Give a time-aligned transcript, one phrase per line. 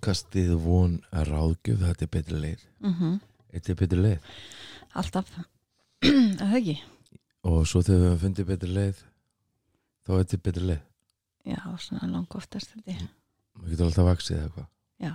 [0.00, 3.18] podcastið von að ráðgjöf Þetta er betri leið Mm
[3.52, 4.28] Þetta er betri leið
[4.96, 5.32] Alltaf.
[6.40, 6.76] Það ekki?
[7.46, 9.02] Og svo þegar við höfum fundið betri leið
[10.06, 10.80] Þá er þetta betri leið
[11.50, 13.02] Já, svona langa oftast ég.
[13.60, 14.68] Við getum alltaf vaksið eða eitthvað
[15.00, 15.12] Já.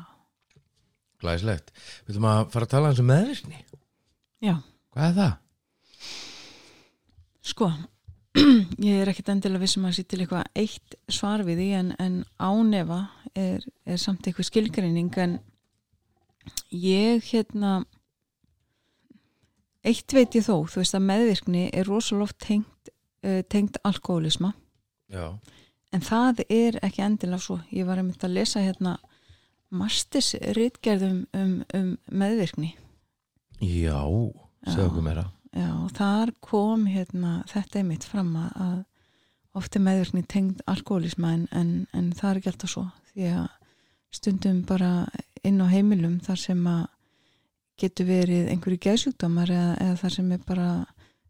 [1.23, 1.73] Glæslegt
[2.05, 3.63] Við ætlum að fara að tala um meðvirkni
[4.45, 4.55] Já.
[4.93, 5.33] Hvað er það?
[7.45, 7.71] Sko,
[8.89, 12.15] ég er ekkit endilega vissum að sé til eitthvað eitt svar við því en, en
[12.37, 13.01] ánefa
[13.33, 15.37] er, er samt eitthvað skilgreining en
[16.71, 17.77] ég hérna
[19.85, 22.93] eitt veit ég þó, þú veist að meðvirkni er rosalega tengt,
[23.25, 24.53] uh, tengt alkoholisma
[25.13, 25.37] Já
[25.95, 27.59] En það er ekki endilega svo.
[27.71, 28.97] Ég var einmitt að lesa hérna
[29.75, 32.73] Mastis rítgerðum um, um meðvirkni.
[33.61, 34.75] Já, Já.
[34.85, 38.85] okkur meira Já, þar kom hérna þetta einmitt fram að- að
[39.55, 41.47] oft er meðvirkni tengd alkoholisma en,
[41.93, 42.83] en, það er ekki alltaf svo.
[43.13, 43.47] Því að
[44.11, 44.89] stundum bara
[45.47, 46.83] inn á heimilum þar sem að
[47.79, 50.67] getur verið einhverju geðsjúkdómar eða, eða þar sem er bara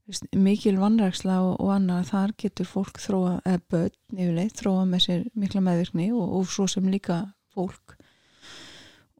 [0.08, 5.06] veist, mikil vannræksla og, og annað þar getur fólk þróa, eða börn yfirleitt þróa með
[5.06, 7.22] sér mikla meðvirkni og, og svo sem líka
[7.54, 7.98] fólk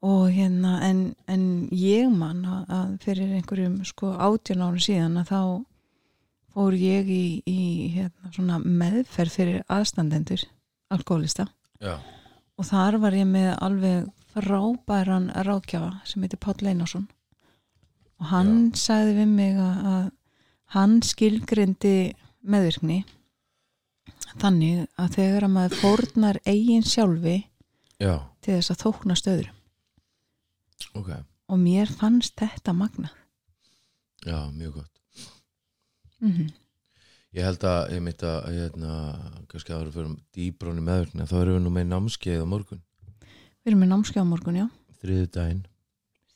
[0.06, 1.00] og hérna en,
[1.32, 5.40] en ég man að, að fyrir einhverjum sko átján árum síðan að þá
[6.56, 7.62] fór ég í, í
[7.96, 10.46] hérna, svona meðferð fyrir aðstandendur
[10.94, 11.48] alkoholista.
[11.84, 11.98] Já,
[12.56, 14.06] og þar var ég með alveg
[14.36, 17.10] frábæran rákjafa sem heitir Páll Einarsson.
[18.22, 20.06] Og hann sagði við mig að, að
[20.76, 21.98] hann skilgrindi
[22.46, 23.02] meðvirkni
[24.40, 27.38] þannig að þegar að maður fórnar eigin sjálfi
[28.00, 29.62] já, til þess að þóknast öðrum
[30.98, 31.12] ok.
[31.54, 33.12] Og mér fannst þetta magna
[34.26, 35.02] Já, mjög gott.
[36.22, 36.54] Mm
[37.36, 38.92] Ég held að ég mitt að hérna,
[39.52, 42.80] kannski að það eru fyrir dýbrónu meðvirkni þá erum við nú með námskeið á morgun.
[43.20, 44.68] Við erum með námskeið á morgun, já.
[45.02, 45.66] Þriðu daginn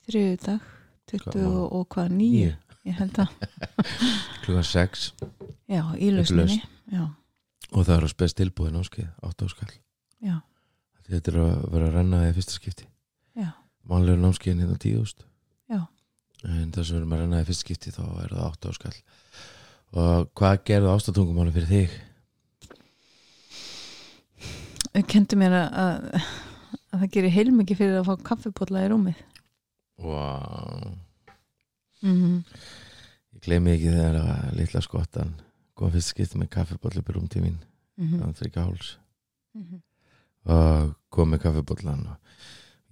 [0.09, 0.67] þriðu dag,
[1.11, 2.51] 20 Hvað má- og, hvað, nýju
[2.89, 3.33] ég held að,
[4.43, 5.07] klukkan 6
[5.69, 6.61] já, í lausninni
[7.69, 9.73] og það er að spes tilbúið námskeið 8 áskall
[10.25, 10.37] já,
[11.09, 12.87] þetta er að vera að renna því fyrsta skipti
[13.83, 15.25] já, mannlega námskeiðin hérna 10 úst
[15.69, 15.79] já
[16.43, 18.99] en þess að að renna því fyrsta skipti þá er það 8 áskall
[19.99, 21.97] og hvað gerðu ástatungumáli fyrir þig?
[24.93, 26.29] Þau kendu mér að, að,
[26.89, 29.25] að það gerir heilmikið fyrir að fá kaffipotla í rúmið
[29.99, 30.93] Wow.
[32.01, 32.43] mm
[33.35, 35.33] ég gleymi ekki þegar að litla skottan
[35.75, 38.19] kom fyrsta skipti með kaffibóllu upp í rúmtíð mín -hmm.
[38.21, 38.97] þannig þryggja háls
[39.55, 39.81] Mhm.
[40.45, 42.17] og kom með kaffibóllan og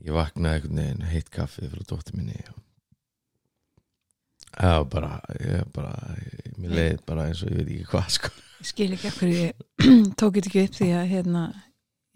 [0.05, 2.57] ég vaknaði einhvern veginn heitt kaffi frá dóttir minni og
[4.57, 8.11] það var bara ég bara, ég, mér leið bara eins og ég veit ekki hvað
[8.17, 8.31] sko.
[8.57, 9.53] Ég skil ekki hverju ég
[10.19, 11.43] tók ekki upp því að hérna,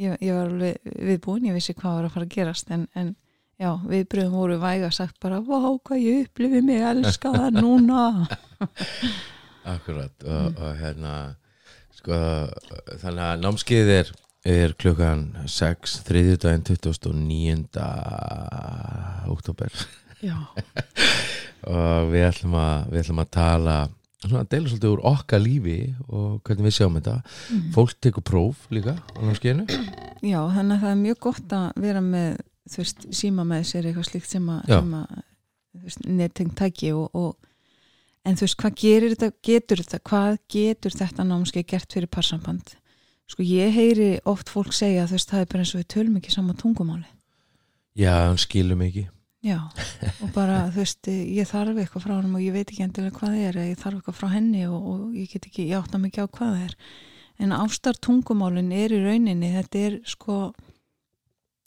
[0.02, 3.12] ég, ég var alveg viðbúin, ég vissi hvað var að fara að gerast en, en
[3.62, 8.08] já, viðbröðum voru væga sagt bara, vá, hvað ég upplifi mig elska það núna.
[9.70, 11.16] Akkurat og, og hérna
[12.02, 12.18] sko
[13.04, 14.12] þannig að námskeið er,
[14.48, 17.88] er klukkan 6 þriðjudaginn 29.
[19.32, 19.82] oktober
[20.22, 20.38] Já,
[21.72, 23.76] og við ætlum að við ætlum að tala
[24.22, 25.78] svona að deila svolítið úr okkar lífi
[26.08, 27.16] og hvernig við sjáum þetta.
[27.74, 29.66] Fólk tekur próf líka á námskeiðinu.
[30.22, 33.88] Já, þannig að það er mjög gott að vera með, þú veist, síma með sér
[33.90, 39.32] eitthvað slíkt sem að, að nettengt tæki og, og en þú veist, hvað gerir þetta,
[39.50, 42.76] getur þetta hvað getur þetta námskeið gert fyrir parsamband?
[43.32, 46.34] Sko, ég heyri oft fólk segja, veist, það er bara eins og við tölum ekki
[46.34, 47.08] saman tungumáli.
[47.96, 49.06] Já, hann skilum ekki.
[49.42, 49.58] Já,
[50.22, 53.38] og bara, þú veist, ég þarf eitthvað frá hann og ég veit ekki endilega hvað
[53.38, 56.22] það er ég þarf eitthvað frá henni og, og ég get ekki, ég átta ekki
[56.22, 56.76] á hvað það er.
[57.42, 60.38] En ástar tungumálin er í rauninni, þetta er sko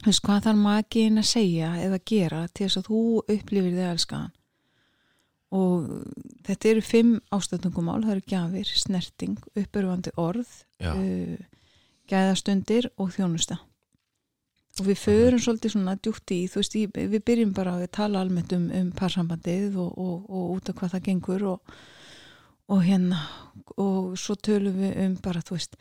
[0.04, 3.86] þú veist, hvað þarf makiðin að segja eða gera til þess að þú upplifir þig
[3.88, 4.32] elskaðan
[5.54, 5.90] og
[6.46, 10.50] þetta eru fimm ástatungumál, það eru gjafir, snerting, uppörfandi orð
[10.82, 11.36] uh,
[12.10, 13.58] gæðastundir og þjónusta.
[14.80, 18.22] Og við förum svolítið svona djúpt í, þú veist, í, við byrjum bara að tala
[18.24, 21.76] almennt um, um parsambandið og, og, og út af hvað það gengur og,
[22.74, 23.20] og hérna
[23.78, 25.78] og svo tölum við um bara, þú veist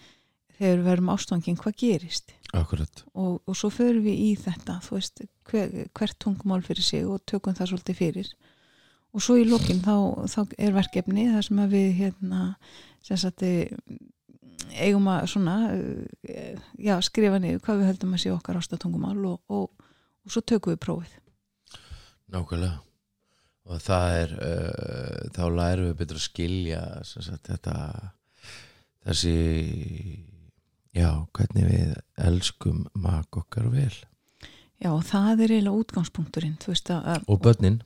[0.59, 2.33] þegar við verum ástofangin, hvað gerist?
[2.53, 3.03] Akkurat.
[3.17, 7.23] Og, og svo förum við í þetta þú veist, hver, hvert tungumál fyrir sig og
[7.29, 8.33] tökum það svolítið fyrir.
[9.13, 9.95] Og svo í lokin þá,
[10.29, 12.43] þá er verkefni þar sem að við hérna
[13.05, 13.41] sem sagt
[14.73, 19.39] eigum að svona eh, já, skrifa niður hvað við höldum að sé okkar ástatungumál og,
[19.53, 19.91] og,
[20.25, 21.13] og svo tökum við prófið.
[22.33, 22.81] Nákvæmlega.
[23.63, 27.75] Og það er uh, þá lærum við betur að skilja sagt, þetta
[29.05, 29.35] þessi
[30.91, 31.93] já, hvernig við
[32.27, 33.93] elskum mak okkar vel.
[34.83, 37.79] Já, það er eiginlega útgangspunkturinn veist að og börnin,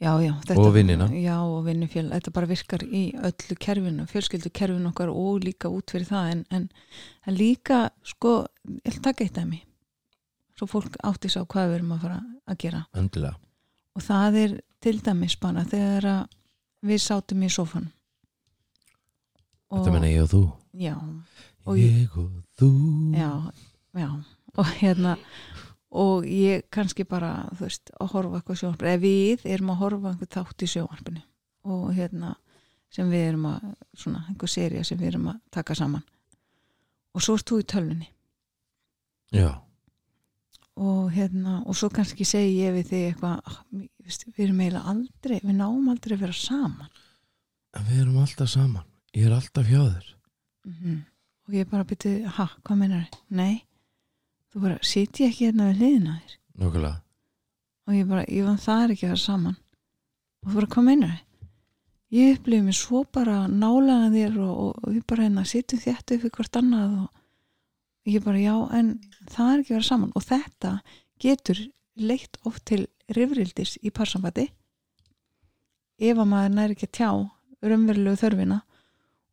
[0.00, 1.06] já, já, Og vinnina.
[1.12, 5.90] já, og vinnufél, þetta bara virkar í öllu kerfinu, fjölskyldu kerfinu okkar og líka út
[5.92, 6.68] fyrir það en, en,
[7.26, 8.46] en líka, sko,
[9.02, 9.62] taka eitt dæmi.
[10.58, 12.18] Svo fólk átti sá hvað við erum að fara
[12.48, 12.82] að gera.
[12.96, 13.36] Öndilega
[13.98, 16.26] og það er til dæmis bara þegar
[16.86, 17.88] við sátum í sófan
[19.70, 20.42] þetta menna ég og þú.
[20.80, 20.94] Já,
[21.66, 22.68] Og ég og þú.
[23.14, 23.52] Já,
[23.94, 24.08] já.
[24.58, 25.16] Og hérna
[25.90, 30.12] og ég kannski bara, þú veist að horfa eitthvað sjónvarpinu, eða við erum að horfa
[30.12, 31.24] einhver þátt í sjónvarpinu.
[31.70, 32.34] Og hérna
[32.90, 33.66] sem við erum að
[33.98, 36.06] svona einhver serið sem við erum að taka saman.
[37.14, 38.08] Og svo þú í tölvunni.
[39.34, 39.50] Já,
[40.80, 45.40] og hérna, og svo kannski segi ég við þig eitthvað, "Ah, við erum eiginlega aldrei,
[45.40, 46.88] við náum aldrei að vera saman.
[47.74, 48.84] En við erum alltaf saman.
[49.14, 50.14] Ég er alltaf hjá þér.
[50.66, 51.02] Mm
[51.50, 53.16] og ég bara byrti, ha, hvað meinar þið?
[53.34, 53.54] Nei,
[54.50, 56.36] þú bara, sit ég ekki hérna við hliðina þér?
[56.60, 57.00] Nokkulega,
[57.86, 59.58] og ég bara, ég vann það er ekki að vera saman.
[60.40, 61.26] Og þú bara, hvað meinar þið?
[62.10, 66.14] Ég upplifði mig svo bara nálega þér og, og, og við bara hérna sittum þétt
[66.16, 68.88] upp við hvort annað og ég bara, já, en
[69.30, 70.14] það er ekki að vera saman.
[70.18, 70.72] Og þetta
[71.22, 71.60] getur
[72.00, 72.80] leitt oft til
[73.14, 74.48] rifrildis í parsambati
[76.00, 77.10] ef að maður næri ekki að tjá
[77.70, 78.60] raunverulegu þörfina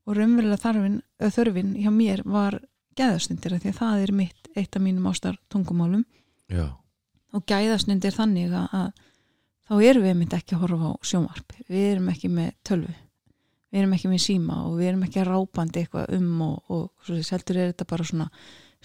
[0.07, 2.59] og raunverulega þarfin, ö, þörfin hjá mér var
[2.97, 6.03] gæðastundir því að það er mitt eitt af mínum ástar tungumálum.
[6.51, 6.69] Já,
[7.35, 9.01] og gæðastundir þannig að, að
[9.67, 11.57] þá erum við mynd ekki að horfa á sjónvarp.
[11.67, 12.93] Við erum ekki með tölvu.
[13.67, 17.09] Við erum ekki með síma og við erum ekki að rápandi eitthvað um og, og
[17.11, 18.29] heldur er þetta bara svona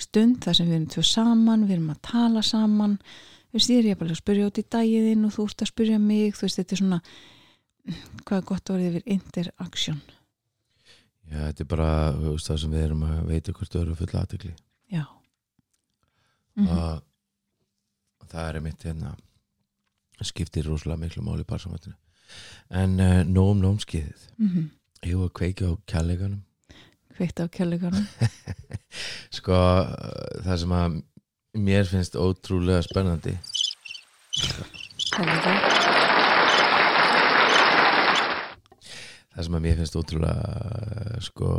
[0.02, 2.96] stund þar sem við erum tvö saman, við erum að tala saman.
[3.52, 6.00] Þú veist, ég er bara að spyrja út í daginn og þú ert að spyrja
[6.02, 7.00] mig, þú veist, þetta er svona
[8.26, 10.02] hvað er gott orðið yfir interaction
[11.32, 11.88] já, þetta er bara
[12.18, 14.54] veist, það sem við erum að veita hvort þau eru fulla aðtekli
[14.92, 15.04] já.
[16.60, 16.68] Mm
[18.22, 19.16] og það er einmitt hérna
[20.22, 21.96] skiptir rosalega miklu máli í barsamvættinu
[22.82, 24.68] en uh, nóum nómskiðið -hmm.
[25.04, 26.42] ég var að kveikja á kærleikanum.
[27.16, 28.06] Kveikt á kjærleikanum
[29.36, 29.56] sko,
[30.44, 31.02] það sem að
[31.52, 33.36] mér finnst ótrúlega spennandi
[35.12, 36.01] kjærleika
[39.32, 41.52] það sem að mér finnst ótrúlega uh, sko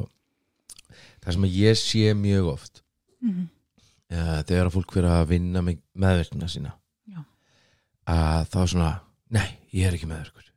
[1.23, 2.83] það sem að ég sé mjög oft
[3.23, 3.33] mm
[4.13, 6.73] uh, þegar að fólk fyrir að vinna með meðverkna sína
[7.09, 7.23] Já.
[8.13, 8.91] að þá svona
[9.33, 10.49] nei, ég er ekki meðverkur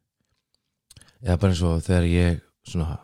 [1.24, 2.99] eða bara eins og þegar ég svona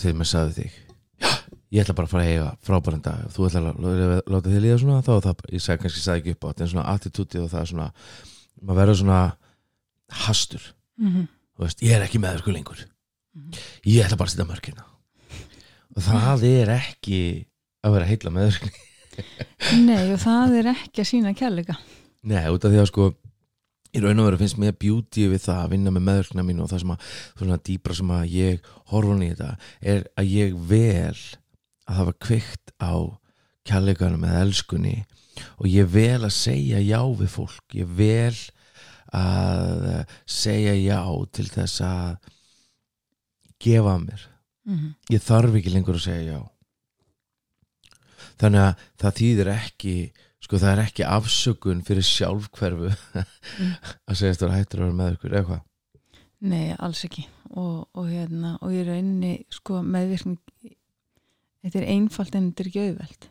[0.00, 0.72] þegar maður sagði þig
[1.20, 1.30] já,
[1.76, 4.62] ég ætla bara að fara að eiga frábæran dag þú ætla að lá- láta þig
[4.64, 7.40] líða svona þá það, ég sagði kannski sagði ekki upp á þetta en svona attitúti
[7.42, 7.88] og það er svona
[8.62, 9.20] maður verður svona
[10.24, 10.66] hastur
[11.00, 11.26] -hmm.
[11.64, 12.84] Veist, ég er ekki meðverkur lengur.
[13.36, 13.52] Mhm.
[13.86, 14.84] ég ætla bara að setja mörkina
[15.96, 17.20] og það er ekki
[17.84, 18.72] að vera heilla meðverkni
[19.86, 21.76] Nei, og það er ekki að sína kjærleika
[22.26, 23.06] Nei, út af því að sko
[23.96, 26.68] í raun og veru finnst mér beauty við það að vinna með meðverkna mín og
[26.72, 29.52] það sem að svona dýbra sem að ég horfa hann í þetta
[29.94, 31.20] er að ég vel
[31.86, 32.92] að hafa kveikt á
[33.66, 34.96] kærleikanum eða elskunni
[35.56, 37.64] og ég vel að segja já við fólk.
[37.76, 38.36] Ég vel
[39.14, 41.00] að segja já
[41.32, 42.32] til þess að
[43.62, 44.28] gefa mér.
[44.66, 44.94] Mm -hmm.
[45.14, 46.40] ég þarf ekki lengur að segja já.
[48.36, 49.96] Þannig að það þýðir ekki
[50.40, 52.90] sko það er ekki afsökun fyrir sjálfhverfu
[54.08, 55.62] að segja þetta hættur að vera með ykkur eða hvað?
[56.46, 57.28] Nei, alls ekki.
[57.56, 60.74] Og, og hérna, og ég er einni sko meðvirkni
[61.62, 63.28] þetta er einfalt en þetta er ekki auðvelt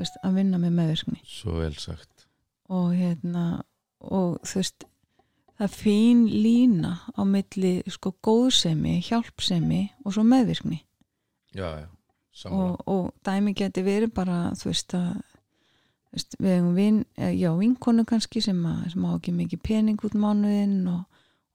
[0.00, 1.20] þú veist, að vinna með meðvirkni.
[1.28, 2.26] Svo vel sagt.
[2.70, 3.44] Og hérna
[4.00, 4.86] og þú veist
[5.60, 10.78] það er fín lína á milli sko góðsemi, hjálpsemi og svo meðvirkni.
[11.52, 11.88] Já, já,
[12.48, 15.18] og, og dæmi geti verið bara þú veist að
[16.40, 20.16] við hefum vin, eh, já, vinkonu kannski sem, að, sem á ekki mikið pening út
[20.16, 21.04] mánuðinn og,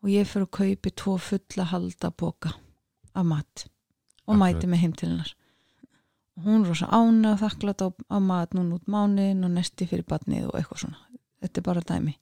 [0.06, 2.54] og ég fyrir að kaupi tvo fulla halda boka
[3.16, 3.66] af mat
[4.28, 4.40] og Akkurat.
[4.44, 5.34] mæti með heim til hennar.
[6.36, 9.90] Og hún er rosa ána og þakklátt á, á mat núna út mánuðinn og nesti
[9.90, 11.02] fyrir badnið og eitthvað svona.
[11.42, 12.16] Þetta er bara dæmi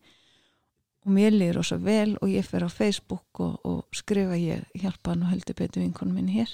[1.03, 5.11] og mér líður rosa vel og ég fer á Facebook og, og skrifa ég hjálpa
[5.13, 6.49] hann og heldur betur vinkonu minn hér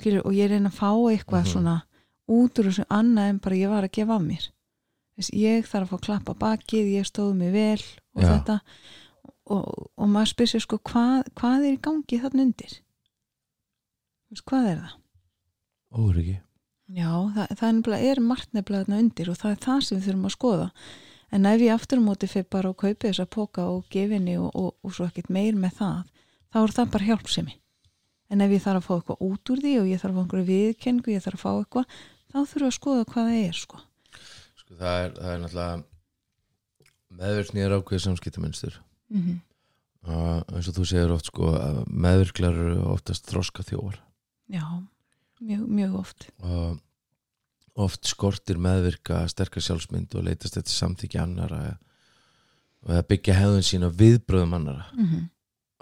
[0.00, 1.50] Skilur, og ég reyna að fá eitthvað Mhm.
[1.52, 1.76] svona
[2.30, 4.48] út úr þessu annað en bara ég var að gefa af mér
[5.16, 7.82] Þess, ég þarf að fá að klappa bakið ég stóð mig vel
[8.16, 8.28] og Já.
[8.38, 8.60] þetta
[9.50, 12.78] og, og maður spyr sér sko hvað, hvað er í gangi þarna undir
[14.30, 14.94] Þess, hvað er það?
[16.00, 16.36] óryggi
[16.90, 20.06] Já, það, það er, er margt nefnilega þarna undir og það er það sem við
[20.08, 20.68] þurfum að skoða
[21.30, 24.50] en ef ég aftur á móti fyrir bara að kaupa þessa póka og gefinni og,
[24.54, 26.00] og, og svo ekkert meir með það
[26.50, 27.56] þá er það bara hjálpsemi
[28.30, 30.22] en ef ég þarf að fá eitthvað út úr því og ég þarf að fá
[30.24, 31.94] einhverju viðkenningu, ég þarf að fá eitthvað
[32.30, 33.80] þá þurfum við að skoða hvað það er sko.
[34.60, 35.78] sko, það, er, það er náttúrulega
[37.20, 38.76] meðvirkni er ákveð samskiptamönstur
[39.10, 39.40] mm -hmm.
[40.14, 41.50] og eins og þú segir oft sko
[42.50, 43.98] eru oftast þroska þjóar
[44.50, 44.66] Já,
[45.40, 46.78] mjög, mjög oft og
[47.74, 51.60] oft skortir meðvirka sterkar sjálfsmynd og leitast þetta samþykja annara
[52.86, 55.24] og að byggja hefðun sína viðbröðum annara mm -hmm.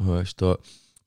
[0.02, 0.58] og veist og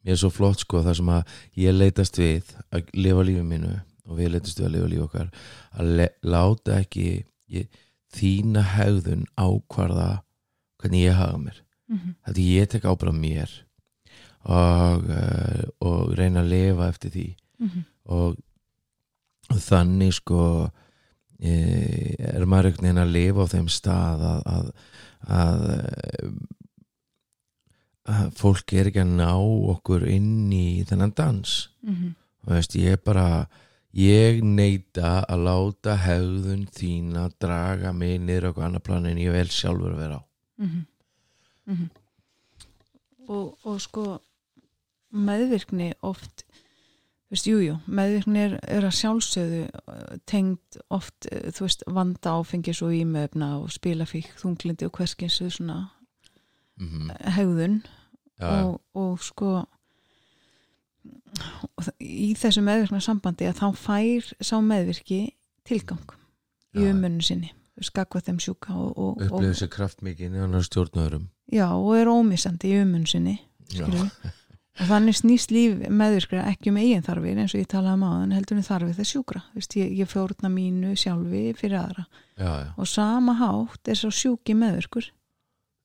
[0.04, 1.24] mér er svo flott sko það sem að
[1.56, 3.74] ég leitast við að lifa lífið mínu
[4.06, 5.30] og við leitast við að lifa lífið okkar
[5.72, 7.68] að láta ekki ég,
[8.12, 10.24] þína hefðun ákvarða
[10.80, 12.16] hvernig ég hafa mér Mm -hmm.
[12.24, 13.52] þetta ég tek ábráð mér
[14.44, 17.84] og, uh, og reyna að lifa eftir því Mm -hmm.
[18.04, 18.38] og, og
[19.60, 20.70] þannig sko
[21.40, 21.52] e,
[22.18, 24.68] er maður einhvern veginn að lifa á þeim stað að, að,
[25.38, 25.66] að,
[28.16, 29.34] að fólk er ekki að ná
[29.76, 32.16] okkur inn í þennan dans Mm -hmm.
[32.54, 33.48] veist ég er bara
[33.98, 39.50] ég neita að láta hefðun þína draga mig niður okkur annar plan en ég vel
[39.50, 40.24] sjálfur að vera á
[40.62, 40.86] Mm
[41.66, 41.90] -hmm.
[43.28, 44.22] og, og sko
[45.12, 46.46] meðvirkni oft
[47.32, 52.82] veist, jújú, meðvirkni er, er að sjálfsögðu uh, tengd oft, uh, þú veist, vanda áfengis
[52.86, 55.80] og ímöfna og spilafík þunglindi og hverskins svona
[56.78, 57.30] mm -hmm.
[57.38, 57.84] hegðun.
[58.42, 59.66] Já, og, og sko
[61.78, 65.22] og í þessu meðvirkna sambandi að þá fær sá meðvirki
[65.68, 66.14] tilgang
[66.76, 66.92] í Já.
[66.92, 71.96] umönnu sinni skakvað þeim sjúka og, og, upplifið sér kraft mikið neðan stjórnöðurum já, og
[71.98, 73.38] er ómissandi í umönnu sinni
[73.72, 74.12] skilur
[74.82, 78.36] og þannig snýst líf meðvirkra ekki um eigin þarfir eins og ég talaði um áðan
[78.36, 79.42] heldur en þarfir þess sjúkra.
[79.54, 82.06] Vist, ég, ég fórna mínu sjálfi fyrir aðra.
[82.36, 85.12] Já, já, og sama hátt er svo sjúki meðvirkur.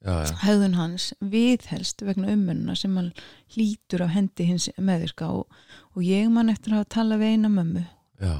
[0.06, 3.08] Höfðun hans viðhelst vegna umönnuna sem hann
[3.54, 5.48] hlýtur af hendi hins meðvirka og,
[5.96, 7.82] og ég man eftir að tala við eina mömmu
[8.22, 8.36] já,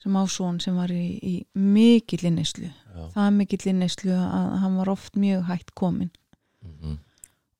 [0.00, 2.70] sem á svon sem var í, í mikill inneslu
[3.12, 6.14] það mikill inneslu að hann var oft mjög hægt komin
[6.60, 6.98] Mm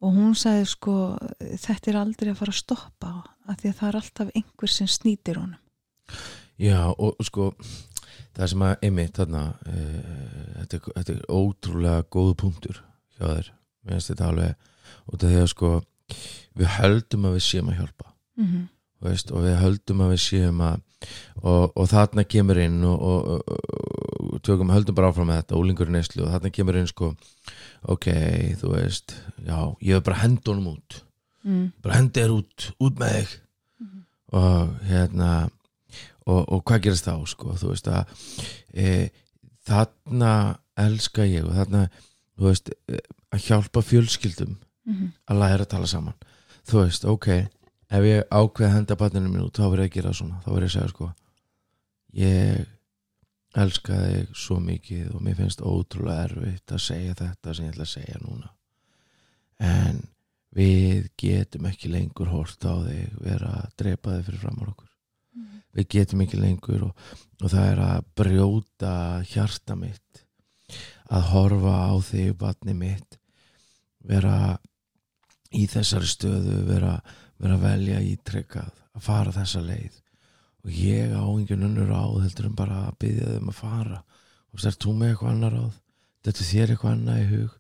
[0.01, 0.95] og hún sagði sko
[1.39, 3.13] þetta er aldrei að fara að stoppa
[3.51, 5.61] af því að það er alltaf einhver sem snýtir honum.
[6.61, 7.51] Já, og og sko
[8.37, 9.85] það sem að einmitt þarna e,
[10.59, 12.83] þetta, er, þetta er ótrúlega góð punktur
[13.17, 13.53] hjá þér.
[14.21, 14.55] Alveg
[15.11, 15.71] út af því að sko
[16.59, 18.13] við höldum að við séum að hjálpa.
[18.37, 18.69] Mm -hmm.
[19.01, 20.81] veist, og við höldum að við séum að
[21.43, 24.00] og, og þarna kemur inn og, og, og, og
[24.47, 27.13] tökum, höldum bara áfram með þetta úlingur í neyslu og þarna kemur inn sko
[27.95, 28.09] ok,
[28.61, 29.15] þú veist
[29.47, 30.99] já, ég hef bara hendunum út
[31.45, 31.65] mm.
[31.85, 33.39] bara hendi þér út, út með þig
[33.81, 34.01] Mhm.
[34.37, 35.29] og hérna
[36.27, 38.11] og, og hvað gerist þá sko, þú veist að
[38.77, 39.09] e,
[39.67, 40.33] þarna
[40.77, 41.87] elska ég og þarna
[42.37, 43.01] þú veist, e,
[43.33, 46.15] að hjálpa fjölskyldum Mm að læra að tala saman
[46.67, 47.27] þú veist, ok,
[47.91, 50.65] ef ég ákveð henda barninu mín út, þá verð ég að gera svona þá verð
[50.65, 51.11] ég að segja sko
[52.21, 52.67] ég
[53.59, 57.87] elska þig svo mikið og mér finnst ótrúlega erfitt að segja þetta sem ég ætla
[57.87, 58.53] að segja núna.
[59.61, 60.01] En
[60.55, 64.89] við getum ekki lengur hort á þig vera að drepa þig fyrir framar okkur.
[65.71, 67.05] Við getum ekki lengur og,
[67.43, 68.95] og það er að brjóta
[69.31, 70.25] hjarta mitt
[71.11, 73.19] að horfa á þig barni mitt
[74.07, 74.59] vera
[75.55, 76.95] í þessari stöðu vera,
[77.39, 79.99] vera velja ítrekkað að fara þessa leið
[80.65, 84.03] og ég á engin önnur ráð heldur en bara að byggja þeim að fara.
[84.51, 85.79] Og þess þú með eitthvað annar ráð?
[86.27, 87.57] Þetta þér eitthvað annað í hug?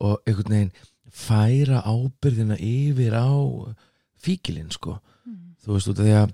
[0.00, 0.72] Og einhvern veginn
[1.10, 3.30] færa ábyrðina yfir á
[4.20, 5.00] fíkilinn sko.
[5.00, 5.54] -hmm.
[5.64, 6.28] þú veist, út af því að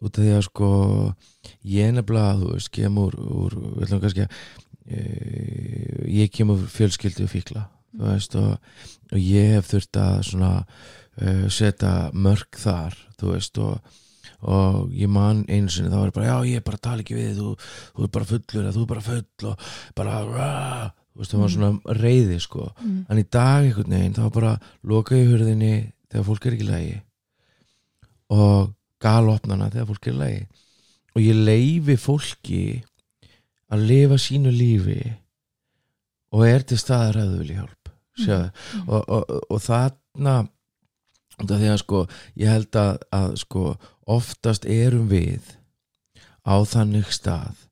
[0.00, 0.70] af því að sko
[1.64, 4.30] ég nefnilega, þú veist, kemur úr, við ætlum kannski að
[4.86, 4.98] e,
[6.08, 8.56] ég kemur fjölskyldu fíkla, þú veist og,
[9.12, 10.52] og ég hef þurft að svona
[11.20, 13.98] uh, setja mörg þar þú veist og
[14.42, 17.36] og ég man einu sinni þá ég bara já ég er bara tala ekki við
[17.40, 17.50] þú,
[17.96, 19.64] þú er bara fullur eða þú er bara full og
[20.00, 22.68] bara rah, veist það var svona reyði sko.
[22.80, 23.00] Mm.
[23.10, 25.72] en í dag einhvern veginn þá bara loka ég hurðinni
[26.10, 26.94] þegar fólk er ekki í lagi.
[28.30, 28.70] Og
[29.02, 30.40] galopnana þegar fólk er í lagi.
[31.16, 32.62] Og ég leifi fólki
[33.70, 35.00] að lifa sínu lífi
[36.32, 37.76] og er til staðar að þau vilja hjálp
[38.20, 38.88] Sjáðu, Mm.
[38.88, 40.34] og, og, og þarna
[41.40, 42.00] af því að sko
[42.36, 43.64] ég held að, að sko
[44.10, 45.40] oftast erum við
[46.44, 47.66] á þannig stað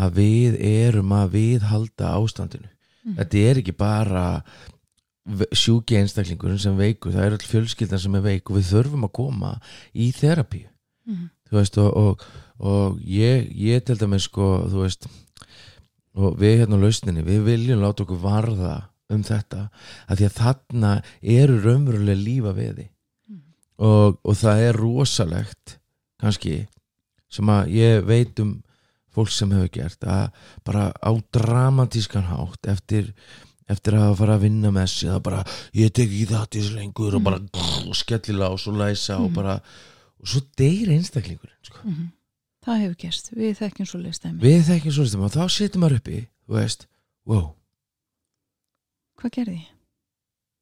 [0.00, 2.68] að við erum að viðhalda ástandinu
[3.00, 3.14] Mhm.
[3.16, 4.24] þetta er ekki bara
[5.56, 9.12] sjúki einstaklingurinn sem veikur það er all fjölskyldan sem er veik og við þurfum að
[9.16, 9.52] koma
[9.94, 10.66] í þerapíu
[11.06, 11.30] Mhm.
[11.48, 12.24] þú veist og, og,
[12.60, 15.08] og ég, ég til dæmis sko þú veist
[16.14, 18.74] og við hérna á lausninni, við viljum láta okkur varða
[19.10, 19.70] um þetta
[20.10, 20.90] að því að þarna
[21.22, 22.86] eru raunverulega lífa við því.
[23.80, 25.78] Og, og það er rosalegt
[26.20, 26.66] kannski
[27.32, 28.58] sem að ég veit um
[29.14, 30.30] fólk sem hefur gert að
[30.66, 33.12] bara á dramatískan hátt eftir,
[33.70, 35.40] eftir að fara að vinna með sig það bara,
[35.74, 37.40] ég tek ekki það til lengur og bara
[37.88, 39.34] og skellila og svo læsa og Mhm.
[39.34, 39.56] bara,
[40.20, 41.78] og svo deyr einstaklingur sko.
[41.84, 42.10] Mhm.
[42.66, 45.96] það hefur gerst, við þekkjum svo leistæmi við þekkjum svo listum og þá setur maður
[46.02, 46.86] uppi þú veist,
[47.26, 47.54] wow,
[49.20, 49.60] hvað gerði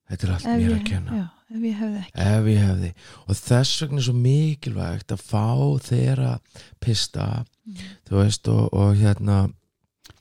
[0.08, 1.10] þetta er allt Ef mér ég- að kenna.
[1.18, 2.90] já, ef ég hefði ekki ef ég hefði
[3.26, 5.46] og þess vegna er svo mikilvægt að fá
[5.90, 6.34] þeirra
[6.80, 7.88] pista Mhm.
[8.08, 9.38] þú veist og, og hérna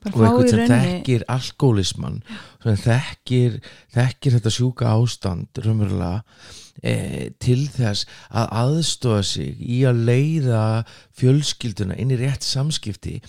[0.03, 2.17] bara og eitthvað sem rauninni þekkir alkoholismann
[2.63, 3.55] sem þekkir,
[3.95, 6.23] þekkir þetta sjúka ástand raunverulega
[6.83, 10.85] e, til þess að aðstofa sig í að leiða
[11.17, 13.21] fjölskylduna inn í rétt samskipti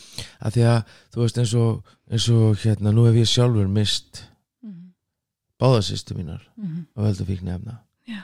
[0.43, 0.83] að því að
[1.15, 4.25] þú veist eins og, eins og hérna nú hef ég sjálfur mist
[4.63, 4.91] Mhm.
[5.63, 6.87] báðasýstu mínar Mhm.
[6.97, 7.79] á veldu fíknefna
[8.09, 8.23] já,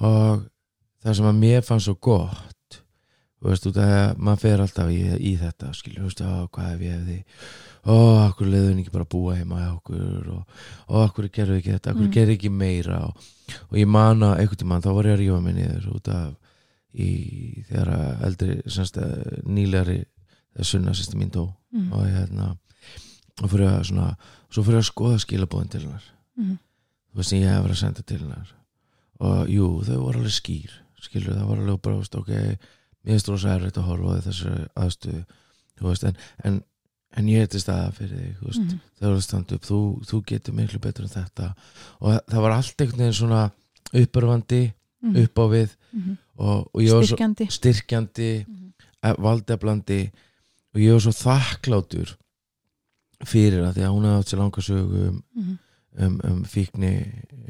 [0.00, 0.46] og
[1.02, 2.56] það sem að mér fannst svo gott
[3.40, 6.72] þú veist, út að maður fer alltaf í, í þetta, skilur, þú veist, á, hvað
[6.74, 7.18] ef ég hefði
[7.88, 10.58] ó, akkur leiðun ekki bara að búa heima hjá okkur og,
[10.92, 12.10] og akkur gerðu ekki þetta, akkur Mm.
[12.10, 12.14] mm.
[12.18, 13.16] gerðu ekki meira og,
[13.70, 16.34] og ég man að einhvern tímann þá var ég að rífa mig niður út af
[16.92, 17.08] í
[17.70, 18.96] þegar að eldri semst,
[19.46, 19.98] nýlegari
[20.52, 21.92] þegar sunna sérstu mín dó Mhm.
[21.94, 22.46] og ég hérna
[23.40, 24.16] og fyrir að svona,
[24.50, 26.02] svo fyrir að skoða skilabóðin til hennar
[26.36, 26.56] Mhm.
[27.14, 28.48] þú veist sem ég hef verið að senda til hennar
[29.20, 33.28] og jú, þau voru alveg skýr skilur, það var alveg bara, þú ok mér finnst
[33.32, 35.22] rosa erfitt að horfa á þessu aðstöðu
[35.80, 36.58] þú veist, en, en,
[37.16, 38.80] en ég til staða fyrir þig, þú veist Mhm.
[39.00, 39.78] þegar þú stand upp, þú,
[40.10, 41.54] þú getur miklu betur en þetta
[42.00, 43.50] og það, það var allt einhvern veginn svona
[43.92, 44.62] uppörfandi,
[45.02, 45.16] Mhm.
[45.24, 46.16] upp á við Mhm.
[46.38, 48.72] og, og ég var svo styrkjandi styrkjandi Mhm.
[49.18, 50.10] valdeflandi
[50.74, 52.16] og ég var svo þakklátur
[53.24, 55.58] fyrir það því að hún hafði átt sér langa sögu um, Mhm.
[56.04, 56.92] um, um fíkni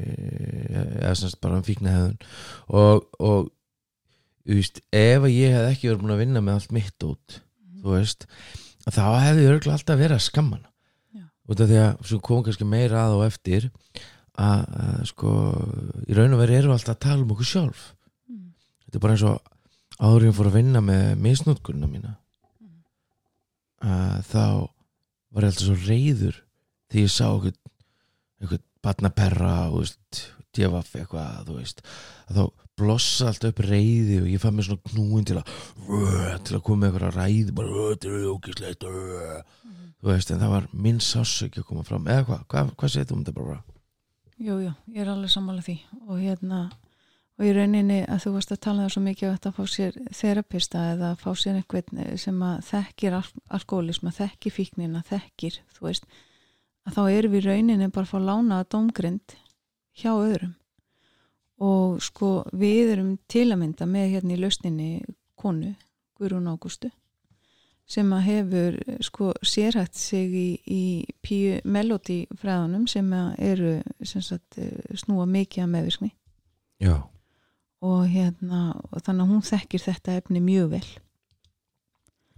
[0.01, 2.17] eða semst bara um fíkni hefðun
[2.69, 3.49] og, og
[4.47, 7.83] þú veist, ef ég hef ekki verið búin að vinna með allt mitt út Mhm.
[7.83, 8.25] þú veist,
[8.89, 10.67] þá hefði ég örgulega alltaf verið að skamma hana.
[11.51, 13.69] Út af því að svo kom kannski meira að og eftir
[14.37, 15.31] að, að sko
[16.07, 17.81] í raun og veri erum við alltaf að tala um okkur sjálf.
[18.29, 18.53] Mhm.
[18.85, 19.41] þetta er bara eins og
[20.01, 22.15] áður en ég fór að vinna með misnótkunna mína
[23.81, 24.43] að þá
[25.31, 26.37] var ég alltaf svo reyður
[26.91, 29.55] þegar ég sá einhvern barnaperra
[30.51, 31.47] djefaf eitthvað
[32.31, 32.43] þá
[32.81, 35.51] blossa alltaf upp reyði og ég fann mér svona knúin til að
[36.47, 38.85] til að koma eitthvað ræði bara, "Ö, þetta er ógislegt
[40.01, 42.07] þú veist, en það var minn sásöki að koma fram.
[42.09, 43.63] Eða hvað, hvað, hvað segir þú um þetta bara
[44.41, 45.75] Jú, jú, ég er alveg sammála því.
[46.07, 46.71] Og hérna
[47.37, 49.99] og í rauninni að þú varst að tala um það svo mikið að fá sér
[50.17, 53.23] þerapista eða fá sér einhvern sem að þekkir al
[53.57, 56.05] alkoholism, að þekkir fíknina þekkir, þú veist
[56.87, 59.35] að þá erum við rauninni bara að fá lána að domgrind
[60.01, 60.55] hjá öðrum.
[61.61, 64.89] Og sko við erum til að mynda með hérna í lausninni
[65.37, 65.75] konu,
[66.17, 66.89] Guðrún Ágústu
[67.91, 70.83] sem að hefur sko sérhætt sig í, í
[71.23, 73.73] píu melodi fræðunum sem að eru
[74.07, 76.11] sem sagt, eh, snúa mikið að meðvirkni.
[76.81, 76.95] Já,
[77.81, 80.87] og hérna og þannig að hún þekkir þetta efni mjög vel.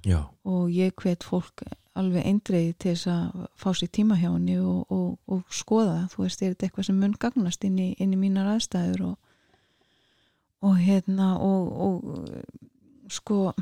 [0.04, 1.66] Já, og ég hvet fólk
[2.00, 6.26] alveg eindreiði til þess að fá sér tíma hjá henni og, og, og skoða, þú
[6.26, 9.16] veist, er þetta eitthvað sem mun gagnast inn í, inn í mínar aðstæður og,
[10.66, 13.54] og hérna og, og sko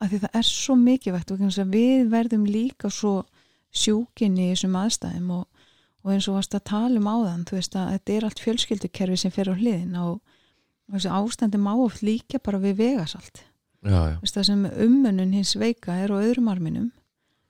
[0.00, 3.14] að því það er svo mikilvægt og að við verðum líka svo
[3.74, 5.46] sjúkin í þessum aðstæðum og,
[6.04, 9.20] og eins og varst að tala um áðan þú veist að þetta er allt fjölskyldukerfi
[9.20, 10.20] sem fer á hliðin og,
[10.88, 13.44] og þessi ástandi má oft líka bara við vegasalt.
[13.84, 16.92] Já, já, Veist, það sem umönnun hins veika er á öðrum arminum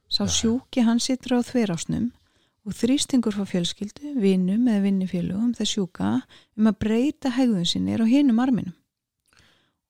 [0.09, 2.11] sá sjúki hann situr á þverásnum
[2.65, 6.15] og þrýstingur frá fjölskyldu, vinnum eða vinnifélugum þess sjúka
[6.57, 8.77] um að breyta hegðun sinni er á hinum arminum.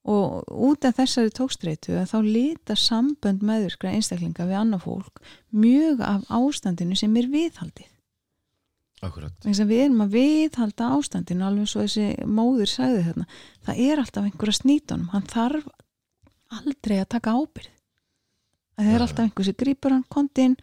[0.05, 6.03] Og út af þessari tókstreitu að þá lita sambönd meðvirkra einstaklinga við annað fólk mjög
[6.05, 7.87] af ástandinu sem er viðhaldið.
[9.05, 9.33] Akkurat.
[9.43, 13.25] Við erum að viðhalda ástandinu alveg svo þessi móður sagði þarna
[13.65, 15.65] það er alltaf einhver að snýta honum hann þarf
[16.55, 17.74] aldrei að taka ábyrð
[18.77, 20.55] það er alltaf einhver sem grýpur hann kontinn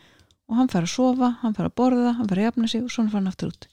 [0.50, 2.92] og hann fær að sofa, hann fær að borða hann fær að jafna sig og
[2.92, 3.68] svona fær hann aftur út.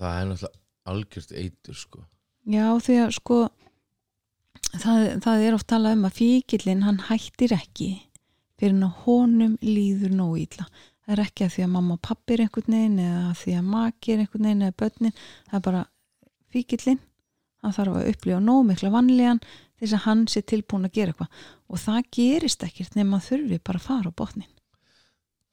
[0.00, 0.56] Það er náttúrulega
[0.90, 2.04] algjört eitur sko.
[2.50, 3.40] Já því að sko
[4.72, 7.90] það, það er oft talað um að fíkillin hann hættir ekki
[8.60, 10.66] fyrir hann að honum líður nóg ítla
[11.10, 13.54] það er ekki að því að mamma og pappi er einhvern veginn eða að því
[13.58, 15.14] að maki er einhvern veginn eða börnin,
[15.48, 15.80] það er bara
[16.54, 17.00] fíkillin,
[17.64, 19.40] hann þarf að upplifa nóg mikla vanlíðan
[19.80, 21.44] þess að hann sé tilbúin að gera eitthvað.
[21.70, 24.48] Og það gerist ekkert nema þurfi bara að fara á botnin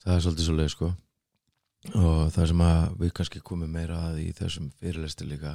[0.07, 0.87] það er svolítið svo leið sko.
[1.97, 5.53] Og það sem að við kannski komum meira að í þessum fyrirlesti líka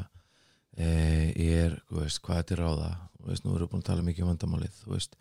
[0.77, 2.91] e, er, þú veist, hvað þetta er ráða.
[3.17, 5.17] Þú veist, nú erum við búin að tala mikið um vandamálið þú veist,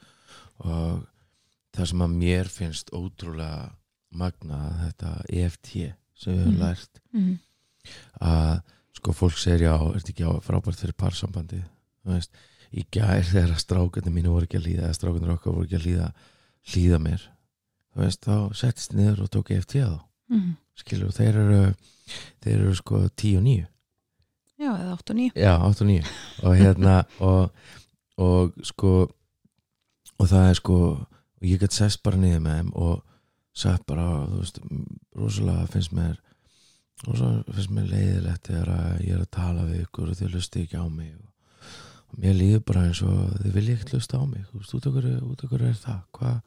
[0.65, 1.01] og
[1.75, 3.69] það sem að mér finnst ótrúlega
[4.11, 5.71] magna þetta EFT
[6.21, 6.61] sem við höfum Mhm.
[6.61, 7.35] lært mm.
[8.21, 8.61] að
[8.99, 11.61] sko fólk segir já, er þetta ekki á frábært fyrir parsambandi
[12.03, 12.31] þú veist,
[12.71, 15.79] í gær þegar að strákunni mínu voru ekki að líða eða strákunni okkar voru ekki
[15.79, 16.07] að líða
[16.75, 17.27] líða mér,
[17.91, 20.01] þú veist, þá settist niður og tók EFT að þá.
[20.31, 20.51] Mm.
[20.79, 21.61] skilur, þeir eru
[22.43, 23.65] þeir eru sko 10 og 9
[24.61, 26.11] já, eða 8 og 9 já, 8 og 9
[26.47, 27.71] og hérna og,
[28.21, 28.93] og sko
[30.21, 30.77] og það er sko
[31.41, 32.99] og ég gætt sest bara niður með þeim og
[33.61, 34.61] sagt bara, þú veist
[35.17, 36.15] rosalega finnst mér
[37.07, 40.79] rosalega finnst mér leiðilegt þegar ég er að tala við ykkur og þið lusti ekki
[40.79, 41.30] á mig og
[42.17, 45.07] mér líður bara eins og þið vilja ekkert lusta á mig, þú veist, út okkur,
[45.31, 46.37] út okkur er það, hvað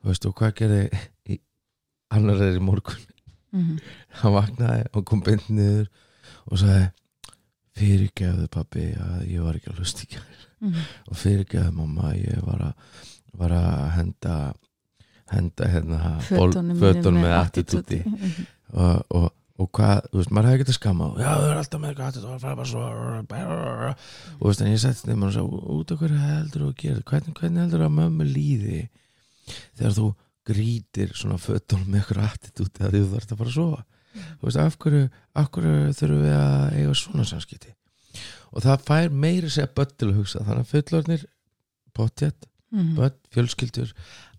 [0.00, 1.38] þú veist, og hvað gerði
[2.10, 3.06] annar er í morgun?
[3.50, 3.78] Mm.
[4.20, 5.88] hann vaknaði og kom beint niður
[6.46, 6.84] og sagði
[7.80, 10.22] fyrirgefðu pappi að ég var ekki að hlusta ekki
[10.60, 10.74] Mm.
[11.08, 12.88] og fyrirgefðu mamma að ég var að,
[13.40, 14.34] var að henda
[15.30, 18.00] henda hérna fötunum með attitúti.
[18.74, 22.00] Og, og, og hvað, þú veist, maður hefði getað skama já, þau eru alltaf með
[22.06, 25.92] attitúti og fara bara svo og þú veist, en ég settist nefnir og sagði, út
[25.94, 28.80] af hverju heldur þú að gera hvernig, hvernig heldur að mömmu líði
[29.78, 30.06] þegar þú
[30.50, 33.82] grítir svona fötunum með eitthvað attitúti að þú þarfst að fara að sofa?
[34.40, 35.02] Þú veist, af hverju,
[35.38, 37.74] af hverju þurfum við að eiga svona samskipti?
[38.50, 41.26] Og það fær meiri segja börn til að hugsa þannig að fullornir
[41.94, 42.96] potjett, Mhm.
[42.96, 43.92] börn, fjölskyldur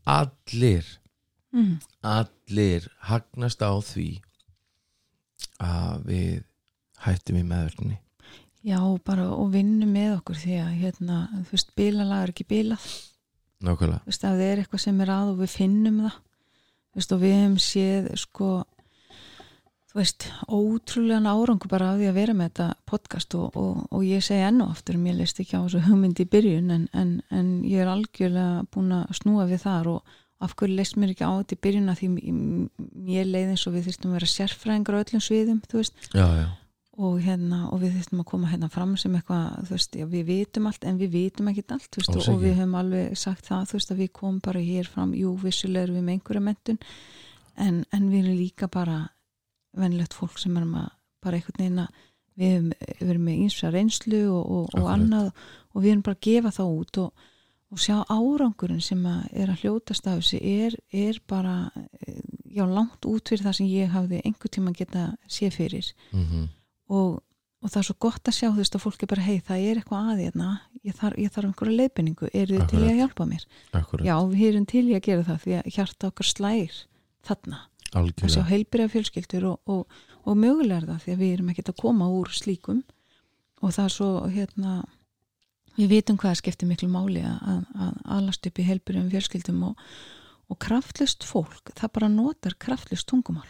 [0.08, 0.86] allir,
[1.54, 1.80] Mhm.
[2.04, 4.22] allir hagnast á því
[5.62, 6.42] að við
[7.06, 8.00] hættum í meðverkni
[8.68, 12.90] já, bara og vinnu með okkur því að hérna, þú veist, bílalag er ekki bílað
[13.62, 16.20] nákvæmlega, þú veist, ef það er eitthvað sem er að og við finnum það
[16.92, 18.52] þú veist, og við hefum séð sko
[19.92, 24.06] þú veist, ótrúlegan árangur bara af því að vera með þetta podcast og, og, og
[24.08, 27.18] ég segi enn og aftur, mér leist ekki á þessu hugmyndi í byrjun en, en,
[27.34, 31.28] en ég er algjörlega búin að snúa við þar og af hverju leist mér ekki
[31.28, 32.10] á þetta í byrjun að því
[33.12, 36.48] mér leið eins og við þyrstum að vera sérfræðingar á öllum sviðum, já, já,
[37.02, 40.28] og, hérna, og við þurftum að koma hérna fram sem eitthvað, þú veist, já, við
[40.28, 43.48] vitum allt en við vitum ekkit allt, þú veist, og, og við höfum alveg sagt
[43.48, 46.46] það, þú veist, að við komum bara hér fram, jú, vissulega erum við með einhverja
[46.50, 46.82] mentun
[47.56, 49.00] en, en við erum líka bara
[49.78, 50.90] venlegt fólk sem erum að
[51.22, 52.00] bara einhvern veginn að
[52.42, 54.94] við erum, við erum með reynslu og, og, og Akkurat.
[54.96, 55.28] annað
[55.72, 57.28] og við erum bara að gefa það út og,
[57.72, 61.56] og sjá árangurinn sem að er að hljótast af þessu er, er bara
[62.04, 62.20] eh,
[62.52, 65.94] já, langt út fyrir það sem ég hafði einhver tíma geta sé fyrir.
[66.12, 66.50] Mm
[66.92, 67.22] og,
[67.64, 69.66] og það er svo gott að sjá þú veist að fólk er bara, hei það
[69.66, 70.52] er eitthvað að hérna.
[70.84, 73.44] Ég þarf, ég þarf einhverja leiðbendingu, eru þið til að hjálpa mér?
[73.72, 76.80] akkurat, Já, við erum til að gera það því að hjarta okkar slægir
[77.30, 77.60] þarna,
[77.94, 81.72] að sjá heilbyrja fjölskyldur og, og, og mögulega er það því að við erum ekkert
[81.72, 82.82] að koma úr slíkum.
[83.62, 84.76] Og það er svo hérna
[85.78, 89.86] við vitum hvað skiptir miklu máli að, að, alast upp í heilbyrjum fjölskyldum og,
[90.52, 93.48] og kraftlust fólk það bara notar kraftlust tungumál.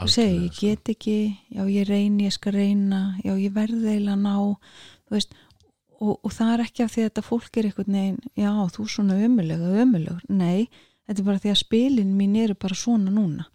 [0.00, 0.66] Þú segir, ég Algjörlega, sko.
[0.66, 1.16] get ekki,
[1.52, 4.36] já ég reyni, ég skal reyna, já ég verði að ná,
[5.12, 5.34] veist,
[6.00, 8.86] og, og það er ekki af því að þetta fólk er einhvern veginn, já þú
[8.86, 10.70] er svona ömulega, ömulegur, nei,
[11.04, 13.50] þetta er bara því að spilin mín eru bara svona núna,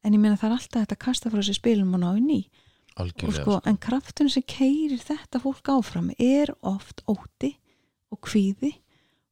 [0.00, 2.24] en ég meina það er alltaf þetta að kasta frá sér spilin og ná í.
[2.24, 2.59] ný, og
[2.96, 7.54] sko, en kraftun sem keirir þetta fólk áfram er oft óti
[8.10, 8.74] og kvíði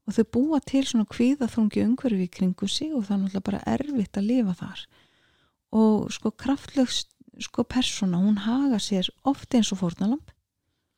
[0.08, 3.64] og þau búa til svona kvíðaþrungi umhverfi í kringu sig og það er náttúrulega bara
[3.74, 4.84] erfitt að lifa þar.
[5.76, 6.94] Og sko kraftleg
[7.44, 9.82] sko persóna, hún haga sér oft eins og